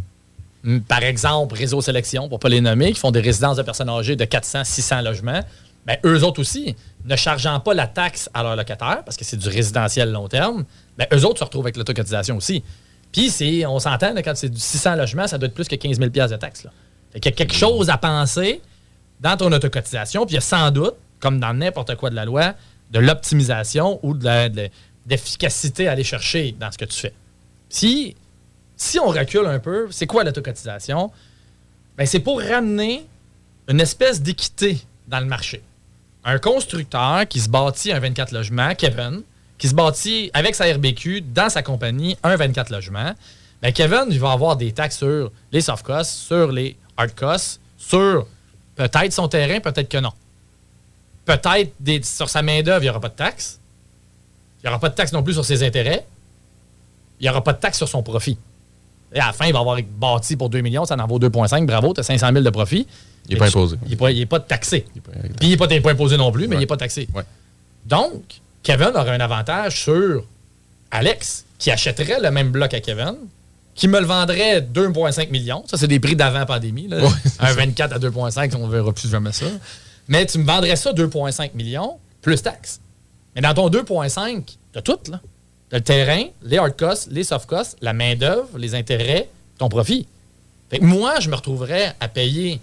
[0.88, 4.15] par exemple, Réseau Sélection, pour pas les nommer, qui font des résidences de personnes âgées
[4.15, 5.41] de 400, 600 logements,
[5.88, 6.75] ben, eux autres aussi,
[7.05, 10.65] ne chargeant pas la taxe à leurs locataires, parce que c'est du résidentiel long terme,
[10.97, 12.61] ben, eux autres se retrouvent avec l'autocotisation aussi.
[13.13, 13.31] Puis,
[13.65, 16.35] on s'entend, quand c'est du 600 logements, ça doit être plus que 15 000 de
[16.35, 16.67] taxes.
[17.13, 18.61] Qu'il y a quelque chose à penser
[19.21, 22.25] dans ton autocotisation, puis il y a sans doute, comme dans n'importe quoi de la
[22.25, 22.53] loi,
[22.91, 24.69] de l'optimisation ou de
[25.07, 27.13] l'efficacité à aller chercher dans ce que tu fais.
[27.69, 28.15] Si,
[28.75, 31.11] si on recule un peu, c'est quoi l'autocotisation?
[31.97, 33.07] Ben, c'est pour ramener
[33.69, 35.63] une espèce d'équité dans le marché.
[36.30, 39.21] Un constructeur qui se bâtit un 24 logements, Kevin,
[39.57, 43.13] qui se bâtit avec sa RBQ dans sa compagnie un 24 logements,
[43.61, 47.61] ben Kevin, il va avoir des taxes sur les soft costs, sur les hard costs,
[47.78, 48.28] sur
[48.75, 50.11] peut-être son terrain, peut-être que non.
[51.23, 53.61] Peut-être sur sa main-d'œuvre, il n'y aura pas de taxes.
[54.59, 56.05] Il n'y aura pas de taxes non plus sur ses intérêts.
[57.21, 58.38] Il n'y aura pas de taxes sur son profit.
[59.14, 61.66] Et à la fin, il va avoir bâti pour 2 millions, ça en vaut 2,5.
[61.66, 62.86] Bravo, tu as 500 000 de profit.
[63.30, 63.78] Il n'est pas imposé.
[63.86, 64.86] Il n'est pas, il est pas taxé.
[64.95, 66.78] Il est pas- Puis il n'est pas, pas imposé non plus, mais il n'est pas
[66.78, 67.08] taxé.
[67.14, 67.24] Ouais.
[67.86, 68.22] Donc,
[68.64, 70.26] Kevin aurait un avantage sur
[70.91, 73.16] Alex, qui achèterait le même bloc à Kevin,
[73.76, 75.64] qui me le vendrait 2,5 millions.
[75.68, 76.88] Ça, c'est des prix d'avant pandémie.
[76.88, 77.03] là.
[77.03, 77.53] Ouais, c'est un ça.
[77.53, 79.45] 24 à 2,5, on verra plus jamais ça.
[80.08, 82.80] Mais tu me vendrais ça 2,5 millions plus taxes.
[83.36, 84.43] Mais dans ton 2,5,
[84.74, 84.97] tu as tout.
[85.12, 85.20] là.
[85.72, 90.07] Le terrain, les hard costs, les soft costs, la main-d'œuvre, les intérêts, ton profit.
[90.70, 92.59] Fait que moi, je me retrouverais à payer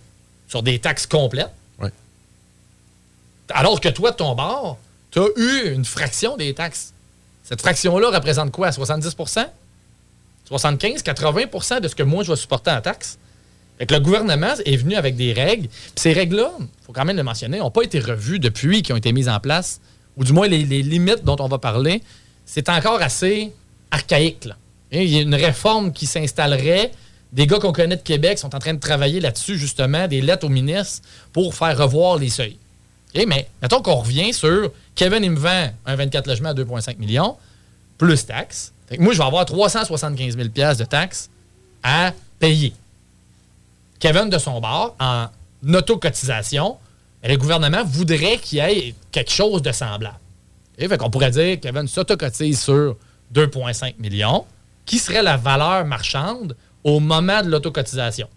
[0.49, 1.51] sur des taxes complètes.
[1.79, 1.91] Ouais.
[3.51, 4.79] Alors que toi, de ton bord,
[5.11, 6.93] tu as eu une fraction des taxes.
[7.43, 8.71] Cette fraction-là représente quoi?
[8.71, 9.47] 70%
[10.47, 13.19] 75 80% de ce que moi, je vais supporter en taxes.
[13.79, 15.69] Fait que le gouvernement est venu avec des règles.
[15.69, 18.93] Puis ces règles-là, il faut quand même le mentionner, n'ont pas été revues depuis, qui
[18.93, 19.81] ont été mises en place.
[20.17, 22.03] Ou du moins, les, les limites dont on va parler,
[22.47, 23.53] c'est encore assez
[23.91, 24.49] archaïque.
[24.93, 26.93] Il y a une réforme qui s'installerait.
[27.33, 30.47] Des gars qu'on connaît de Québec sont en train de travailler là-dessus, justement, des lettres
[30.47, 32.59] au ministre pour faire revoir les seuils.
[33.15, 37.37] Mais mettons qu'on revient sur Kevin, il me vend un 24 logements à 2,5 millions,
[37.99, 38.73] plus taxes.
[38.99, 41.31] Moi, je vais avoir 375 000 de taxes
[41.83, 42.73] à payer.
[43.99, 45.29] Kevin, de son bord, en
[45.73, 46.77] autocotisation,
[47.23, 50.19] le gouvernement voudrait qu'il y ait quelque chose de semblable.
[50.79, 52.97] Et fait qu'on pourrait dire que Kevin s'autocotise sur
[53.33, 54.45] 2,5 millions,
[54.87, 58.29] qui serait la valeur marchande au moment de l'autocotisation.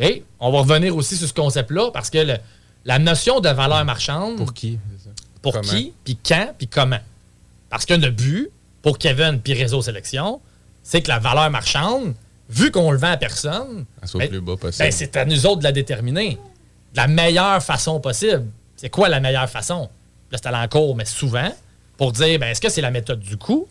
[0.00, 0.22] OK?
[0.40, 2.38] On va revenir aussi sur ce concept-là parce que le-
[2.84, 4.78] la notion de valeur marchande, Pour qui?
[5.04, 5.10] ça?
[5.42, 5.64] pour Comment?
[5.68, 6.98] qui, puis quand, puis comment?
[7.70, 8.50] Parce que le but,
[8.82, 10.40] pour Kevin puis Réseau Sélection,
[10.82, 12.14] c'est que la valeur marchande,
[12.48, 13.84] vu qu'on le vend à personne,
[14.18, 14.30] ben-
[14.78, 16.38] ben, c'est à nous autres de la déterminer.
[16.94, 18.46] De la meilleure façon possible.
[18.76, 19.90] C'est quoi la meilleure façon?
[20.30, 21.50] Là, c'est à l'encours, mais souvent,
[21.96, 23.68] pour dire, ben, est-ce que c'est la méthode du coût,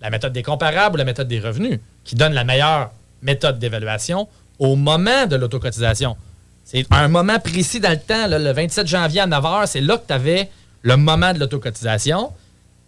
[0.00, 2.90] la méthode des comparables ou la méthode des revenus qui donne la meilleure
[3.22, 4.28] méthode d'évaluation
[4.58, 6.16] au moment de l'autocotisation?
[6.64, 9.98] C'est un moment précis dans le temps, le 27 janvier à 9 h, c'est là
[9.98, 10.50] que tu avais
[10.82, 12.32] le moment de l'autocotisation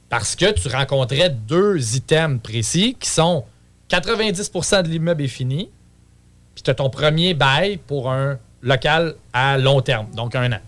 [0.09, 3.45] parce que tu rencontrais deux items précis qui sont
[3.91, 5.71] 90% de l'immeuble est fini,
[6.55, 10.61] puis tu as ton premier bail pour un local à long terme, donc un an.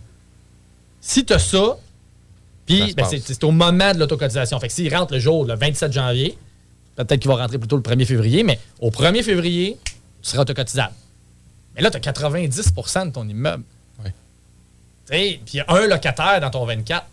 [1.01, 1.79] Si tu as Ça
[2.71, 4.59] puis ben, c'est au moment de l'autocotisation.
[4.61, 6.39] Fait que s'il rentre le jour, le 27 janvier,
[6.97, 10.95] peut-être qu'il va rentrer plutôt le 1er février, mais au 1er février, tu seras autocotisable.
[11.75, 13.65] Mais là, tu as 90% de ton immeuble.
[15.07, 17.05] Sais, Puis il y a un locataire dans ton 24.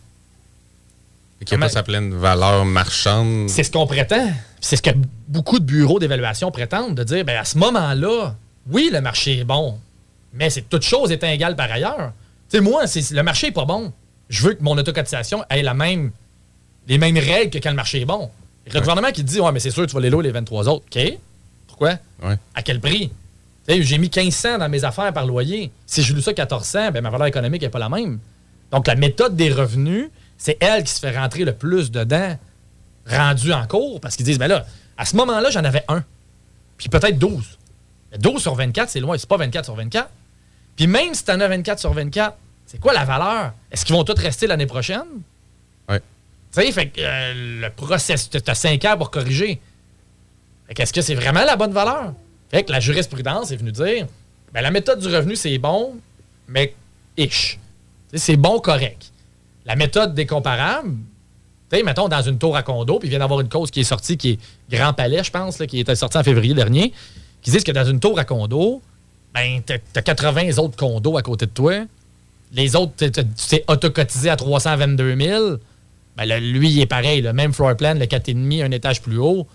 [1.39, 3.49] Fait qu'il n'y a pas sa pleine valeur marchande.
[3.49, 4.32] C'est ce qu'on prétend.
[4.60, 4.89] C'est ce que
[5.28, 8.36] beaucoup de bureaux d'évaluation prétendent, de dire, ben à ce moment-là,
[8.70, 9.80] oui, le marché est bon,
[10.34, 12.12] mais c'est toute chose étant égale par ailleurs.
[12.49, 13.91] Tu sais, moi, le marché est pas bon.
[14.30, 16.11] Je veux que mon autocotisation ait la même,
[16.88, 18.30] les mêmes règles que quand le marché est bon.
[18.73, 20.67] Le gouvernement qui te dit, ouais, mais c'est sûr, tu vas les louer les 23
[20.67, 20.86] autres.
[20.93, 21.17] OK?
[21.67, 21.97] Pourquoi?
[22.21, 22.36] Ouais.
[22.53, 23.11] À quel prix?
[23.67, 25.71] J'ai mis 1500 dans mes affaires par loyer.
[25.86, 28.19] Si je loue ça 1400, ben ma valeur économique n'est pas la même.
[28.71, 32.38] Donc, la méthode des revenus, c'est elle qui se fait rentrer le plus dedans,
[33.05, 34.65] rendu en cours, parce qu'ils disent, ben là,
[34.97, 36.03] à ce moment-là, j'en avais un.
[36.78, 37.57] Puis peut-être 12.
[38.11, 39.17] Mais 12 sur 24, c'est loin.
[39.17, 40.09] C'est pas 24 sur 24.
[40.75, 42.38] Puis même si tu en as 24 sur 24,
[42.68, 43.53] c'est quoi la valeur?
[43.72, 45.07] Est-ce qu'ils vont tous rester l'année prochaine?
[45.89, 46.01] Ouais.
[46.53, 49.59] Tu sais, fait que euh, le processus, tu as 5 ans pour corriger.
[50.68, 52.13] Fait que est-ce que c'est vraiment la bonne valeur?
[52.51, 54.05] Fait que la jurisprudence est venue dire,
[54.53, 55.95] ben la méthode du revenu, c'est bon,
[56.49, 56.76] mais
[57.15, 57.57] ish.
[58.13, 59.11] C'est bon, correct.
[59.65, 60.95] La méthode des comparables,
[61.70, 63.82] tu sais, mettons, dans une tour à condo, puis il vient d'avoir une cause qui
[63.82, 64.39] est sortie, qui est
[64.70, 66.93] Grand Palais, je pense, là, qui était sortie en février dernier,
[67.41, 68.82] qui disent que dans une tour à condo,
[69.34, 71.86] ben, t'as as 80 autres condos à côté de toi.
[72.53, 75.57] Les autres, t'es- t'es- tu t'es autocotisé à 322 000.
[76.15, 77.21] Ben, là, lui, il est pareil.
[77.21, 79.47] Le même floor plan, le 4,5, un étage plus haut,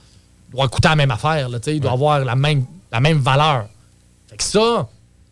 [0.51, 1.49] doit coûter la même affaire.
[1.49, 3.67] Là, il doit avoir la même, la même valeur.
[4.29, 4.89] Fait que ça,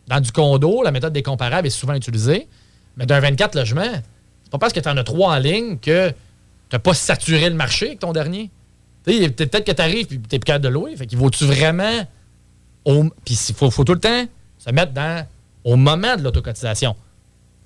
[0.07, 2.47] dans du condo, la méthode des comparables est souvent utilisée.
[2.97, 3.83] Mais d'un 24 logements,
[4.43, 6.15] c'est pas parce que tu en as trois en ligne que tu
[6.73, 8.49] n'as pas saturé le marché avec ton dernier.
[9.05, 10.95] Peut-être que tu arrives et tu n'es plus capable de louer.
[10.95, 12.05] Fait qu'il vaut-tu vraiment.
[12.85, 14.25] au- Puis il faut, faut tout le temps
[14.57, 15.25] se mettre dans
[15.63, 16.95] au moment de l'autocotisation.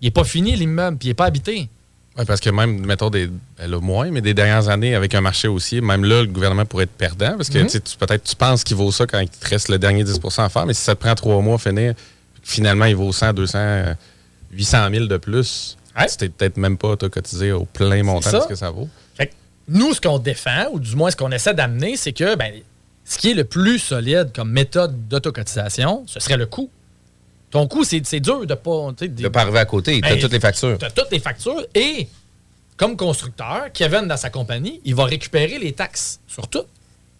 [0.05, 1.67] Il n'est pas fini l'immeuble, puis il n'est pas habité.
[2.15, 3.25] Oui, parce que même, mettons, des,
[3.57, 6.63] ben là, moins, mais des dernières années, avec un marché haussier, même là, le gouvernement
[6.63, 7.35] pourrait être perdant.
[7.37, 7.67] Parce que Mhm.
[7.67, 10.49] tu- peut-être tu penses qu'il vaut ça quand il te reste le dernier 10% à
[10.49, 11.95] faire, mais si ça te prend trois mois à finir,
[12.43, 13.93] finalement, il vaut 100, 200, euh,
[14.51, 15.75] 800 000 de plus.
[15.97, 16.05] Ouais.
[16.05, 18.87] Tu t'es peut-être même pas cotisé au plein montant de ce que ça vaut.
[19.17, 19.33] Fait que
[19.69, 22.53] nous, ce qu'on défend, ou du moins ce qu'on essaie d'amener, c'est que ben,
[23.05, 26.69] ce qui est le plus solide comme méthode d'autocotisation, ce serait le coût.
[27.51, 28.91] Ton coût, c'est c'est dur de pas.
[28.97, 30.77] tu des- De pas arriver à côté, t'as Ben, toutes les factures.
[30.77, 32.07] Tu as toutes les factures et,
[32.77, 36.63] comme constructeur, Kevin, dans sa compagnie, il va récupérer les taxes sur tout.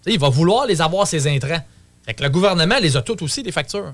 [0.05, 1.63] Tu il va vouloir les avoir, ses intrants.
[2.05, 3.93] Fait que le gouvernement les a toutes aussi, les factures.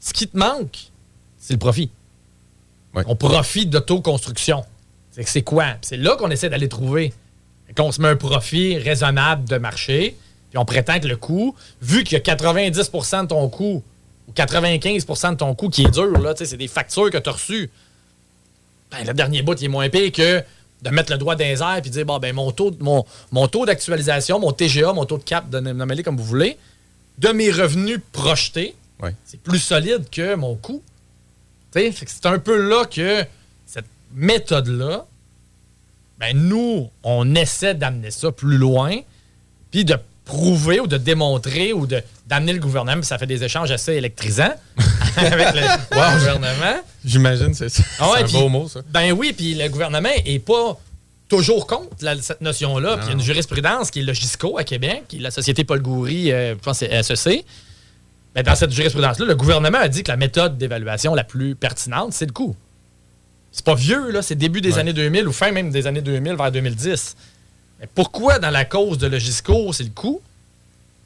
[0.00, 0.76] Ce qui te manque,
[1.38, 1.90] c'est le profit.
[2.94, 3.04] Ouais.
[3.06, 4.64] On profite d'autoconstruction.
[5.12, 5.76] C'est que c'est quoi?
[5.80, 7.12] C'est là qu'on essaie d'aller trouver.
[7.76, 10.16] Qu'on se met un profit raisonnable de marché,
[10.50, 13.82] puis on prétend que le coût, vu qu'il y a 90% de ton coût
[14.28, 17.32] ou 95% de ton coût qui est dur, là, c'est des factures que tu as
[17.32, 17.70] reçues.
[18.90, 20.42] Ben, le dernier bout, il est moins pire que
[20.82, 23.48] de mettre le doigt dans les airs et dire bon, ben, mon taux, mon, mon
[23.48, 26.58] taux d'actualisation, mon TGA, mon taux de cap, de nommez-les comme vous voulez,
[27.18, 28.74] de mes revenus projetés,
[29.24, 30.82] c'est plus solide que mon coût.
[31.72, 33.24] C'est un peu là que
[33.66, 35.06] cette méthode-là,
[36.18, 38.96] ben nous, on essaie d'amener ça plus loin,
[39.70, 43.42] puis de prouver ou de démontrer ou de- d'amener le gouvernement, puis ça fait des
[43.44, 44.54] échanges assez électrisants
[45.16, 45.60] avec le
[46.18, 46.80] gouvernement.
[47.04, 47.82] J'imagine, c'est ça.
[47.98, 48.80] Ah ouais, c'est un beau mot, ça.
[48.90, 50.78] Ben oui, puis le gouvernement est pas
[51.28, 52.96] toujours contre la- cette notion-là.
[52.98, 55.30] Puis il y a une jurisprudence qui est le GISCO à Québec, qui est la
[55.30, 57.44] Société Paul Goury, euh, je pense que c'est SEC.
[58.34, 62.12] Ben, dans cette jurisprudence-là, le gouvernement a dit que la méthode d'évaluation la plus pertinente,
[62.12, 62.56] c'est le coût.
[63.50, 64.22] C'est pas vieux, là.
[64.22, 64.78] C'est début des Ouais.
[64.78, 67.16] années 2000 ou fin même des années 2000 vers 2010.
[67.82, 70.22] Mais pourquoi, dans la cause de Logisco, c'est le coût?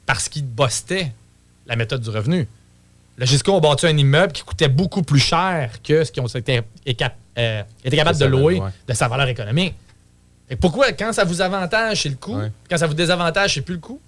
[0.05, 1.11] Parce qu'ils bostaient
[1.65, 2.47] la méthode du revenu.
[3.17, 6.61] Logisco a bâti un immeuble qui coûtait beaucoup plus cher que ce qu'ils ont été,
[6.87, 8.69] euh, étaient capables De louer ouais.
[8.87, 9.73] de sa valeur économique.
[10.47, 12.37] Que pourquoi, quand ça vous avantage, c'est le coût?
[12.37, 12.51] Ouais.
[12.69, 13.99] Quand ça vous désavantage, c'est plus le coût?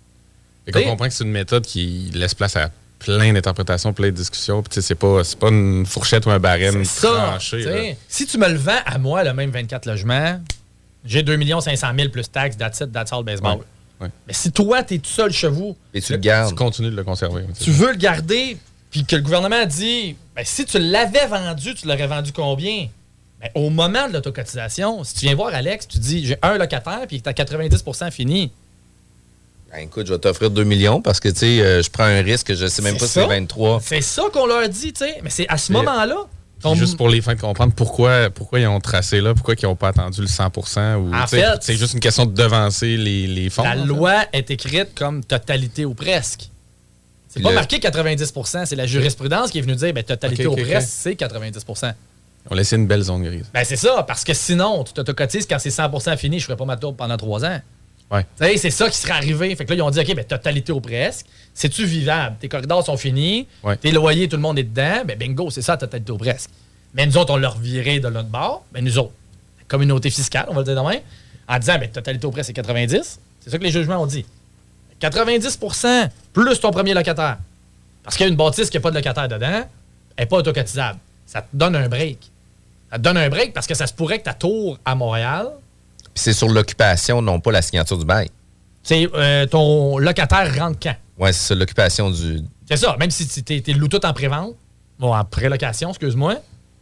[0.65, 4.15] Fait qu'on comprend que c'est une méthode qui laisse place à plein d'interprétations, plein de
[4.15, 4.61] discussions.
[4.61, 7.97] Puis c'est pas, pas une fourchette ou un barème tranché.
[8.07, 10.39] Si tu me le vends à moi, le même 24 logements,
[11.06, 13.58] j'ai 2 500 000 plus taxes, that's it, that's all baseball.
[13.58, 13.64] Ouais,
[14.02, 14.10] ouais.
[14.28, 16.95] Mais si toi, tu es tout seul chez vous, Et tu le Tu continues de
[16.95, 17.45] le conserver.
[17.58, 18.58] tu tu veux le garder,
[18.91, 22.88] puis que le gouvernement dit, ben, si tu l'avais vendu, tu l'aurais vendu combien?
[23.39, 27.06] Ben, au moment de l'autocotisation, si tu viens voir Alex, tu dis, j'ai un locataire,
[27.08, 28.52] puis tu as 90% fini.
[29.72, 32.22] Ben, écoute, je vais t'offrir 2 millions parce que, tu sais, euh, je prends un
[32.22, 33.82] risque, je sais même pas si c'est 23.
[33.84, 35.20] C'est ça qu'on leur dit, tu sais.
[35.24, 36.26] Mais c'est à ce moment-là.
[36.62, 39.66] Ton- Juste pour les fins de comprendre pourquoi, pourquoi ils ont tracé là, pourquoi ils
[39.66, 40.47] n'ont pas attendu le 100
[40.97, 41.12] ou,
[41.62, 43.64] C'est juste une question de devancer les, les fonds.
[43.64, 43.86] La fait.
[43.86, 46.49] loi est écrite comme totalité ou presque.
[47.30, 50.53] C'est pas le- marqué 90% c'est la jurisprudence qui est venue dire ben, totalité Ok,
[50.53, 50.70] ok, ou ok.
[50.72, 51.93] presque, c'est 90%
[52.49, 53.45] On laissé une belle zone grise.
[53.53, 56.66] Ben c'est ça, parce que sinon, tu t'autocotises quand c'est 100% fini, je ferais pas
[56.66, 57.62] ma tour pendant trois ans.
[58.12, 58.26] Ouais.
[58.57, 59.55] C'est ça qui serait arrivé.
[59.55, 61.26] Fait que là, ils ont dit, OK, ben, totalité ou presque.
[61.53, 62.38] C'est-tu vivable?
[62.39, 63.78] Tes corridors sont finis, Ouais.
[63.78, 65.03] tes loyers, tout le monde est dedans.
[65.05, 66.49] Ben, bingo, c'est ça, totalité ou presque.
[66.95, 68.64] Mais nous autres, on leur viré de l'autre bord.
[68.72, 69.12] Ben, nous autres,
[69.60, 70.97] la communauté fiscale, on va le dire demain,
[71.47, 73.20] en disant, ben, totalité ou presque, c'est 90.
[73.41, 74.26] C'est ça que les jugements ont dit.
[75.01, 77.38] 90% plus ton premier locataire.
[78.03, 79.47] Parce qu'il y a une bâtisse qui n'a pas de locataire dedans,
[80.16, 80.99] elle n'est pas autocotisable.
[81.26, 82.18] Ça te donne un break.
[82.91, 85.49] Ça te donne un break parce que ça se pourrait que ta tour à Montréal,
[86.14, 88.30] Puis c'est sur l'occupation, non pas la signature du bail.
[88.84, 90.95] c'est euh, ton locataire rentre quand?
[91.18, 92.41] Ouais, c'est l'occupation du.
[92.68, 94.55] C'est ça, même si tu es, loué tout en prévente,
[94.99, 96.36] bon, en prélocation, excuse-moi,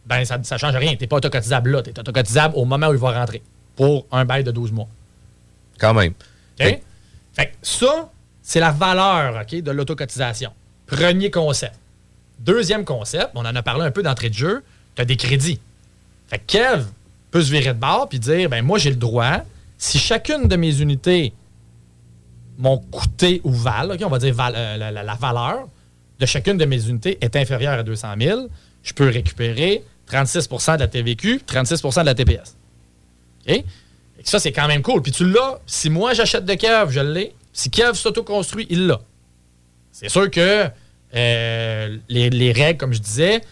[0.06, 0.94] ben ça ne change rien.
[0.94, 1.82] Tu n'es pas autocotisable là.
[1.82, 3.42] Tu es autocotisable au moment où il va rentrer
[3.76, 4.88] pour un bail de 12 mois.
[5.78, 6.12] Quand même.
[6.60, 6.80] OK?
[7.32, 8.10] Fait que ça,
[8.42, 10.52] c'est la valeur OK, de l'autocotisation.
[10.86, 11.74] Premier concept.
[12.40, 14.64] Deuxième concept, on en a parlé un peu d'entrée de jeu,
[14.94, 15.60] tu as des crédits.
[16.28, 16.84] Fait que Kev
[17.30, 19.42] peut se virer de bord puis dire ben moi j'ai le droit,
[19.76, 21.32] si chacune de mes unités
[22.58, 25.68] m'ont coûté ou valent, on va dire euh, la, valeur
[26.18, 28.48] de chacune de mes unités est inférieure à 200 000,
[28.82, 32.56] je peux récupérer 36% de la TVQ, 36% de la TPS.
[33.48, 33.64] OK?
[34.22, 35.00] Que Ça, c'est quand même cool.
[35.02, 35.60] Puis tu l'as.
[35.66, 37.34] Si moi, j'achète de Kev, je l'ai.
[37.52, 39.00] Si Kev s'auto-construit, il l'a.
[39.92, 40.68] C'est sûr que
[41.14, 43.42] euh, les, les règles, comme je disais,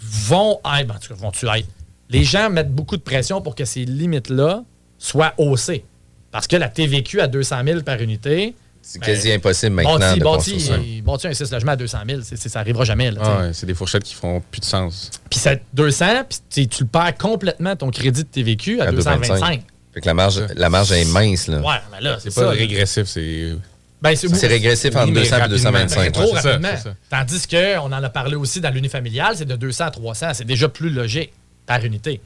[0.00, 0.94] vont être.
[0.94, 1.68] En tout cas, vont-tu être?
[2.10, 4.62] Les gens mettent beaucoup de pression pour que ces limites-là
[4.98, 5.84] soient haussées.
[6.30, 8.54] Parce que la TVQ à 200 000 par unité.
[8.82, 12.20] C'est ben, quasi impossible maintenant bâti, de bâti, bâti un 6 logements à 200 000,
[12.22, 13.10] c'est- c'est- ça n'arrivera jamais.
[13.20, 15.10] Ah ouais, c'est des fourchettes qui font plus de sens.
[15.28, 19.20] Puis c'est 200, puis tu- le perds complètement ton crédit de TVQ à, À 225.
[19.22, 19.62] 225.
[19.92, 21.58] Fait que la marge, la marge est mince, là.
[21.58, 22.50] Ouais, mais là, c'est pas ça.
[22.50, 23.54] régressif, c'est.
[24.00, 25.70] Ben, c'est régressif entre mais 200 et rapidement.
[25.72, 25.96] 225.
[26.04, 26.76] Ben, trop Ouais, c'est ça, rapidement.
[26.76, 26.94] ça.
[27.10, 30.26] Tandis qu'on en a parlé aussi dans l'unifamilial, c'est de 200 à 300.
[30.34, 31.32] C'est déjà plus logique
[31.66, 32.20] par unité.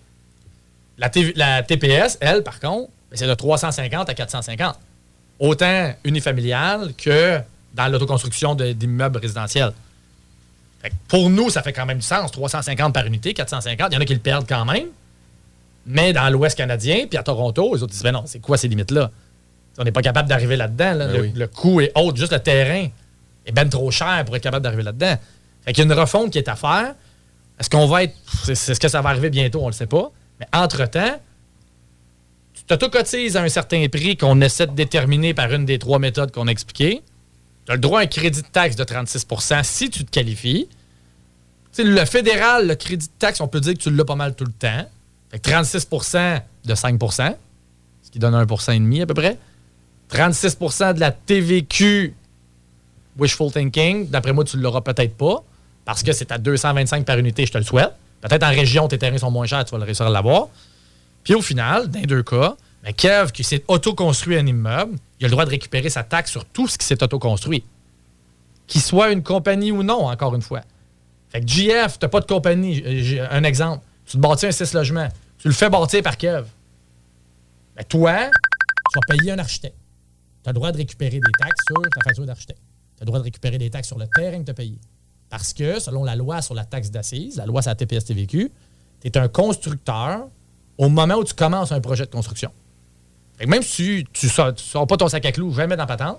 [0.99, 4.79] La, TV la TPS, elle, par contre, ben, c'est de 350 à 450.
[5.39, 7.41] Autant unifamilial que
[7.75, 9.73] dans l'autoconstruction d'immeubles résidentiels.
[11.09, 12.31] Pour nous, ça fait quand même du sens.
[12.33, 13.89] 350 par unité, 450.
[13.91, 14.87] Il y en a qui le perdent quand même.
[15.87, 18.69] Mais dans l'Ouest canadien, puis à Toronto, les autres disent ben non, c'est quoi ces
[18.69, 19.11] limites-là?
[19.79, 20.93] On n'est pas capable d'arriver là-dedans.
[20.93, 21.07] là.
[21.07, 21.33] Ben le, oui.
[21.35, 22.89] le coût est haut, juste le terrain
[23.47, 25.17] est ben trop cher pour être capable d'arriver là-dedans.
[25.65, 26.95] Fait qu'il y a une refonte qui est à faire.
[27.61, 28.17] Est-ce qu'on va être.
[28.45, 30.11] C'est ce que ça va arriver bientôt, on le sait pas.
[30.41, 31.21] Mais entre-temps,
[32.55, 36.33] tu t'autocotises à un certain prix qu'on essaie de déterminer par une des trois méthodes
[36.33, 37.03] qu'on a expliquées.
[37.67, 40.69] Tu as le droit à un crédit de taxe de 36% si tu te qualifies.
[41.73, 44.17] Tu sais, le fédéral, le crédit de taxe, on peut dire que tu l'as pas
[44.17, 44.89] mal tout le temps.
[45.31, 47.35] Fait que 36% de 5%
[48.11, 49.39] ce qui donne 1% et demi à peu près.
[50.13, 52.15] 36% de la TVQ,
[53.19, 55.45] wishful thinking, d'après moi, tu ne l'auras peut-être pas,
[55.91, 57.91] parce que c'est à 225 par unité, je te le souhaite.
[58.21, 60.47] Peut-être en région, tes terrains sont moins chers, tu vas le réussir à l'avoir.
[61.25, 65.25] Puis au final, dans les deux cas, ben Kev, qui s'est auto-construit un immeuble, il
[65.25, 67.65] a le droit de récupérer sa taxe sur tout ce qui s'est auto-construit.
[68.69, 70.61] Qu'il soit une compagnie ou non, encore une fois.
[71.31, 72.85] Fait que JF, tu n'as pas de compagnie.
[72.87, 76.45] Euh, Un exemple, tu te bâtis un 6 logements, tu le fais bâtir par Kev.
[77.75, 78.17] Ben toi,
[78.93, 79.75] tu vas payer un architecte.
[80.45, 82.61] Tu as le droit de récupérer des taxes sur ta facture d'architecte.
[82.97, 84.79] Tu as le droit de récupérer des taxes sur le terrain que tu as payé.
[85.31, 88.51] Parce que, selon la loi sur la taxe d'assises, la loi sur la TPS-TVQ,
[89.01, 90.27] tu es un constructeur
[90.77, 92.51] au moment où tu commences un projet de construction.
[93.39, 96.19] Fait que même si tu ne sors, pas ton sac à clous jamais dans patente,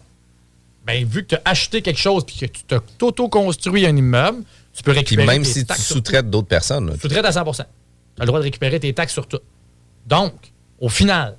[0.85, 4.43] ben, vu que tu as acheté quelque chose et que tu t'as auto-construit un immeuble,
[4.73, 6.93] tu peux Puis récupérer même tes si tu taxes sous-traites d'autres personnes, là.
[6.93, 7.65] Tu sous-traites à 100%
[8.15, 9.39] tu as le droit de récupérer tes taxes sur tout.
[10.05, 10.33] Donc,
[10.79, 11.37] au final,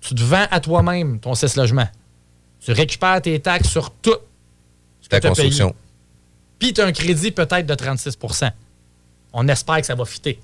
[0.00, 1.88] tu te vends à toi-même ton cesse logement.
[2.60, 4.16] Tu récupères tes taxes sur tout.
[5.00, 5.70] ce Ta construction.
[5.70, 5.80] payé.
[6.60, 8.52] Puis tu as un crédit peut-être de 36%
[9.32, 10.38] On espère que ça va fitter.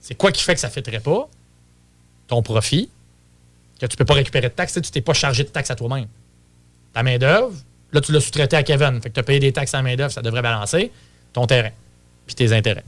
[0.00, 1.28] C'est quoi qui fait que ça ne fitterait pas?
[2.26, 2.90] Ton profit,
[3.80, 5.76] que tu ne peux pas récupérer de taxes, tu t'es pas chargé de taxes à
[5.76, 6.08] toi-même.
[6.92, 7.54] Ta main-d'œuvre,
[7.92, 9.00] là, tu l'as sous-traité à Kevin.
[9.00, 10.92] Fait que tu as payé des taxes à main-d'œuvre, ça devrait balancer
[11.32, 11.70] ton terrain,
[12.26, 12.84] puis tes intérêts.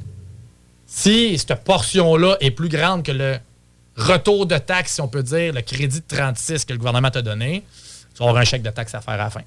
[0.87, 3.39] Si cette portion-là est plus grande que le
[3.97, 7.22] retour de taxes, si on peut dire, le crédit de 36 que le gouvernement t'a
[7.22, 7.64] donné,
[8.14, 9.43] tu vas avoir un chèque de taxes à faire à la fin.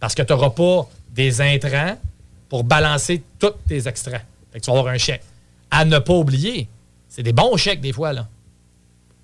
[0.00, 1.98] Parce que tu n'auras pas des intrants
[2.48, 4.24] pour balancer tous tes extraits.
[4.52, 5.24] Fait que tu vas avoir un chèque.
[5.70, 6.68] À ne pas oublier,
[7.08, 8.12] c'est des bons chèques des fois.
[8.12, 8.28] là.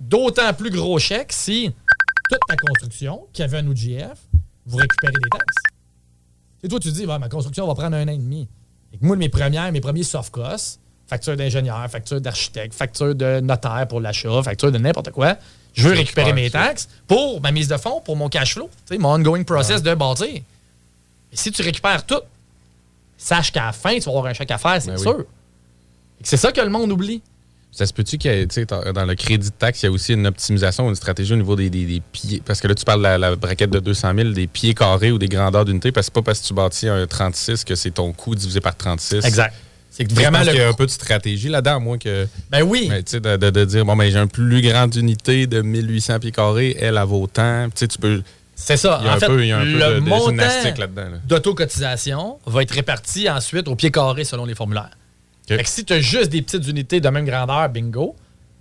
[0.00, 1.72] D'autant plus gros chèques si
[2.30, 4.18] toute ta construction, Kevin ou GF,
[4.66, 5.56] vous récupérez des taxes.
[6.64, 8.48] Et toi, tu te dis, ma construction va prendre un an et demi.
[8.92, 13.40] Et que moi, mes premières, mes premiers soft costs, facture d'ingénieur, facture d'architecte, facture de
[13.40, 15.36] notaire pour l'achat, facture de n'importe quoi,
[15.74, 19.14] je veux récupérer mes taxes pour ma mise de fonds, pour mon cash flow, mon
[19.14, 20.42] ongoing process de bâtir.
[21.32, 22.20] Si tu récupères tout,
[23.16, 25.02] sache qu'à la fin, tu vas avoir un chèque à faire, c'est Ben oui.
[25.02, 25.20] sûr.
[26.20, 27.22] Et que C'est ça que le monde oublie.
[27.74, 29.88] Ça se peut-tu qu'il y ait, tu sais, dans le crédit de taxe, il y
[29.88, 32.42] a aussi une optimisation, une stratégie au niveau des, des- des pieds?
[32.44, 35.10] Parce que là, tu parles de la, la braquette de 200 000, des pieds carrés
[35.10, 35.90] ou des grandeurs d'unité.
[35.90, 38.60] Parce que c'est pas parce que tu bâtis un 36 que c'est ton coût divisé
[38.60, 39.24] par 36.
[39.24, 39.54] Exact.
[39.88, 40.68] C'est Vraiment, vraiment il y a le.
[40.70, 42.26] un peu de stratégie là-dedans, moi, que.
[42.50, 42.88] Ben oui.
[42.90, 45.62] Mais, tu sais, de, de- de dire, bon, ben, j'ai une plus grande unité de
[45.62, 47.66] 1800 pieds carrés, elle, elle vaut tant.
[47.70, 48.22] Tu sais, tu peux.
[48.64, 48.98] C'est ça.
[49.00, 49.98] Il y a en un fait, peu, il y a un peu le de, de
[50.00, 51.02] montant là-dedans.
[51.10, 51.18] là.
[51.26, 54.90] d'autocotisation va être réparti ensuite au pied carré selon les formulaires.
[55.48, 58.14] Fait que si tu as juste des petites unités de même grandeur, bingo.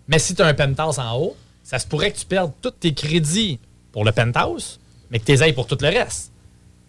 [0.07, 2.71] Mais si tu as un penthouse en haut, ça se pourrait que tu perdes tous
[2.71, 3.59] tes crédits
[3.91, 4.79] pour le penthouse,
[5.09, 6.31] mais que tu les ailles pour tout le reste.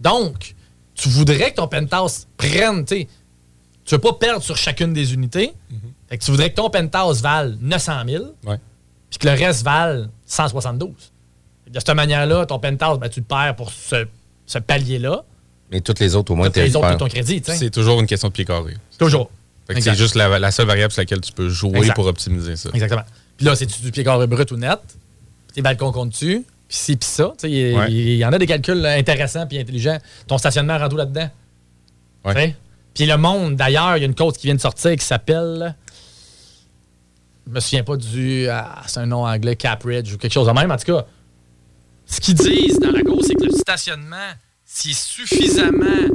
[0.00, 0.54] Donc,
[0.94, 3.08] tu voudrais que ton penthouse prenne, tu sais,
[3.84, 5.52] tu veux pas perdre sur chacune des unités.
[6.08, 8.58] Fait que tu voudrais que ton penthouse vale 900 000, Ouais.
[9.10, 11.11] puis que le reste vale 172.
[11.70, 14.06] De cette manière-là, ton penthouse, ben, tu le perds pour ce,
[14.46, 15.24] ce palier-là.
[15.70, 17.56] Mais toutes les autres, au moins, Toutes tu les autres, ton crédit, tu sais.
[17.56, 18.76] C'est toujours une question de pieds carrés.
[18.98, 19.30] Toujours.
[19.66, 19.92] Fait que Exact.
[19.94, 21.94] c'est juste la, la seule variable sur laquelle tu peux jouer Exact.
[21.94, 22.68] pour optimiser ça.
[22.74, 23.04] Exactement.
[23.36, 24.78] Puis là, c'est-tu du pied carré brut ou net?
[25.54, 26.44] Tes balcons comptent dessus?
[26.68, 27.32] Puis ci, puis ça.
[27.38, 27.90] Tu sais, Il Ouais.
[27.90, 29.98] il y en a des calculs intéressants puis intelligents.
[30.26, 31.30] Ton stationnement rendu là-dedans.
[32.24, 32.54] Ouais.
[32.94, 35.74] Puis le monde, d'ailleurs, il y a une cause qui vient de sortir qui s'appelle.
[37.46, 38.48] Je me souviens pas du.
[38.48, 40.70] ah, c'est un nom anglais, Capridge ou quelque chose de même.
[40.70, 41.06] En tout cas,
[42.06, 44.32] ce qu'ils disent dans la cause, c'est que le stationnement,
[44.64, 46.08] s'il est suffisamment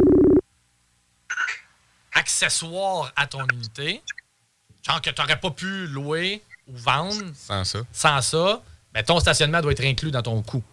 [2.14, 4.02] accessoire à ton unité,
[4.86, 7.80] genre que tu n'aurais pas pu louer ou vendre Sans ça.
[7.92, 8.62] sans ça,
[8.94, 10.64] ben, ton stationnement doit être inclus dans ton coût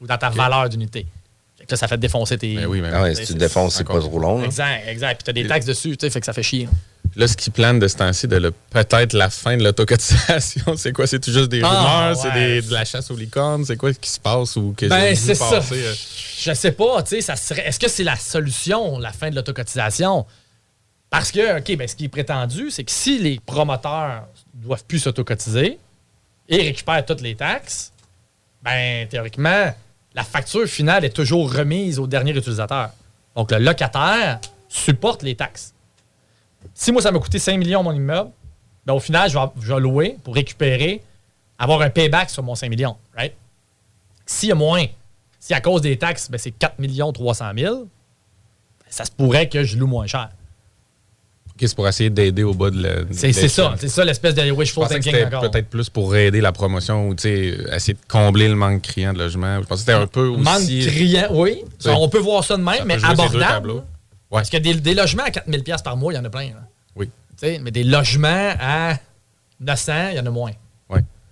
[0.00, 1.06] ou dans ta valeur d'unité.
[1.72, 2.54] Là, ça fait défoncer tes.
[2.54, 4.38] Ben oui, mais Ah ouais, si tu le défonces, c'est pas trop long.
[4.40, 4.44] là.
[4.44, 5.16] Exact, exact.
[5.16, 6.68] Puis tu as des taxes dessus, tu sais, fait que ça fait chier.
[7.16, 11.06] Là, ce qui plane de ce temps-ci, de peut-être la fin de l'autocotisation, c'est quoi?
[11.06, 12.16] C'est tout juste des Ah, rumeurs?
[12.16, 12.62] C'est ouais.
[12.62, 13.64] de la chasse aux licornes?
[13.66, 14.56] C'est quoi qui se passe?
[14.56, 15.60] Ou que Ben, c'est ça.
[15.72, 15.94] euh?
[16.38, 17.66] Je sais pas, tu sais, ça serait.
[17.66, 20.24] Est-ce que c'est la solution, la fin de l'autocotisation?
[21.10, 24.98] Parce que, OK, ben, ce qui est prétendu, c'est que si les promoteurs doivent plus
[25.00, 25.78] s'autocotiser
[26.48, 27.92] et récupèrent toutes les taxes,
[28.62, 29.74] ben, théoriquement,
[30.14, 32.90] la facture finale est toujours remise au dernier utilisateur.
[33.34, 35.74] Donc, le locataire supporte les taxes.
[36.74, 38.30] Si moi, ça m'a coûté 5 millions mon immeuble,
[38.84, 41.02] ben, au final, je vais, louer pour récupérer,
[41.58, 43.34] avoir un payback sur mon 5 millions, right?
[44.26, 44.84] S'il y a moins,
[45.38, 46.76] si à cause des taxes, ben, c'est 4
[47.12, 47.88] 300 000, ben,
[48.88, 50.30] ça se pourrait que je loue moins cher.
[51.58, 52.90] C'est pour essayer d'aider au bas de la.
[53.12, 55.48] C'est ça, c'est ça l'espèce de Je wishful thinking encore.
[55.50, 59.12] peut-être plus pour aider la promotion ou tu sais, essayer de combler le manque criant
[59.12, 59.60] de logement.
[59.62, 60.42] Je pensais que c'était un peu aussi.
[60.42, 61.62] Manque criant, oui.
[61.86, 63.70] on peut voir ça de même, ça mais abordable.
[63.72, 63.80] Ouais.
[64.30, 66.46] Parce que des, des logements à 4000 pièces par mois, il y en a plein.
[66.46, 66.62] là.
[66.96, 67.06] Oui.
[67.06, 68.96] Tu sais, mais des logements à
[69.60, 70.52] 900, il y en a moins.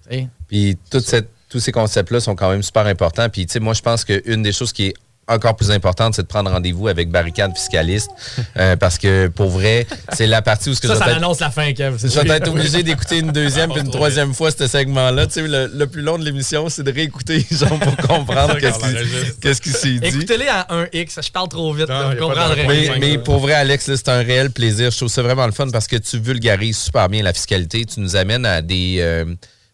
[0.09, 0.29] Sais.
[0.49, 3.29] Puis toute cette- tous ces concepts-là sont quand même super importants.
[3.29, 4.95] Puis, tu sais, moi, je pense qu'une des choses qui est
[5.31, 8.11] encore plus importante, c'est de prendre rendez-vous avec Barricade Fiscaliste.
[8.59, 11.41] euh, parce que, pour vrai, c'est la partie où ce que Ça, je ça annonce
[11.41, 11.97] la fin, Kev.
[11.99, 15.27] je vais être obligé d'écouter une deuxième puis une troisième fois ce segment-là.
[15.27, 18.79] Tu sais, le, le plus long de l'émission, c'est de réécouter, genre, pour comprendre qu'est-ce
[18.79, 19.41] qu'on qui, l'enregistre.
[19.41, 20.07] qu'est-ce qui s'est dit.
[20.09, 22.35] Écoutez-les à 1x, je parle trop vite, Non, point
[22.69, 24.91] Mais, mais pour vrai, Alex, c'est un réel plaisir.
[24.91, 27.85] Je trouve ça vraiment le fun parce que tu vulgarises super bien la fiscalité.
[27.85, 29.25] Tu nous amènes à des, euh,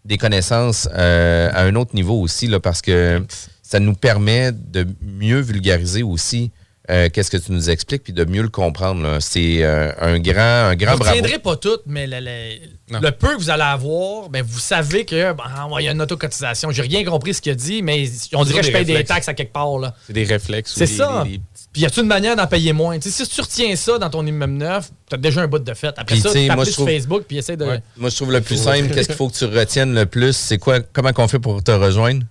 [0.05, 3.23] des connaissances euh, à un autre niveau aussi, là, parce que
[3.67, 6.53] ça nous permet de mieux vulgariser aussi
[6.89, 9.19] euh, qu'est-ce que tu nous expliques, puis de mieux le comprendre.
[9.21, 11.19] C'est euh, un grand, un grand vous bravo.
[11.21, 15.33] Vous ne pas tout, mais le, peu que vous allez avoir, ben, vous savez que
[15.33, 16.71] ben, ah, il y a une autocotisation.
[16.71, 19.29] J'ai rien compris ce qu'il a dit, mais on dirait que je paye des taxes
[19.29, 19.67] à quelque part.
[20.07, 20.75] C'est des réflexes.
[20.77, 21.25] C'est ça.
[21.27, 21.41] Des.
[21.73, 23.01] Puis y a-tu une manière d'en payer moins?
[23.01, 25.95] Si tu retiens ça dans ton immeuble neuf, t'as déjà un bout de fête.
[25.97, 26.85] Après ça, tu sur.
[26.85, 27.67] Facebook puis essaie de...
[27.97, 30.37] Moi, je trouve le plus simple, qu'est-ce qu'il faut que tu retiennes le plus?
[30.37, 30.79] C'est quoi?
[30.93, 32.23] Comment qu'on fait pour te rejoindre?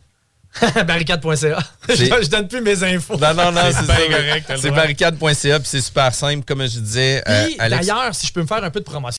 [0.87, 1.59] barricade.ca.
[1.89, 3.17] je, donne plus mes infos.
[3.17, 4.51] Non, non, non, c'est correct.
[4.57, 6.45] C'est barricade.ca, puis c'est super simple.
[6.45, 9.13] Comme je disais, euh, D'ailleurs, si je peux me faire un peu de promotion.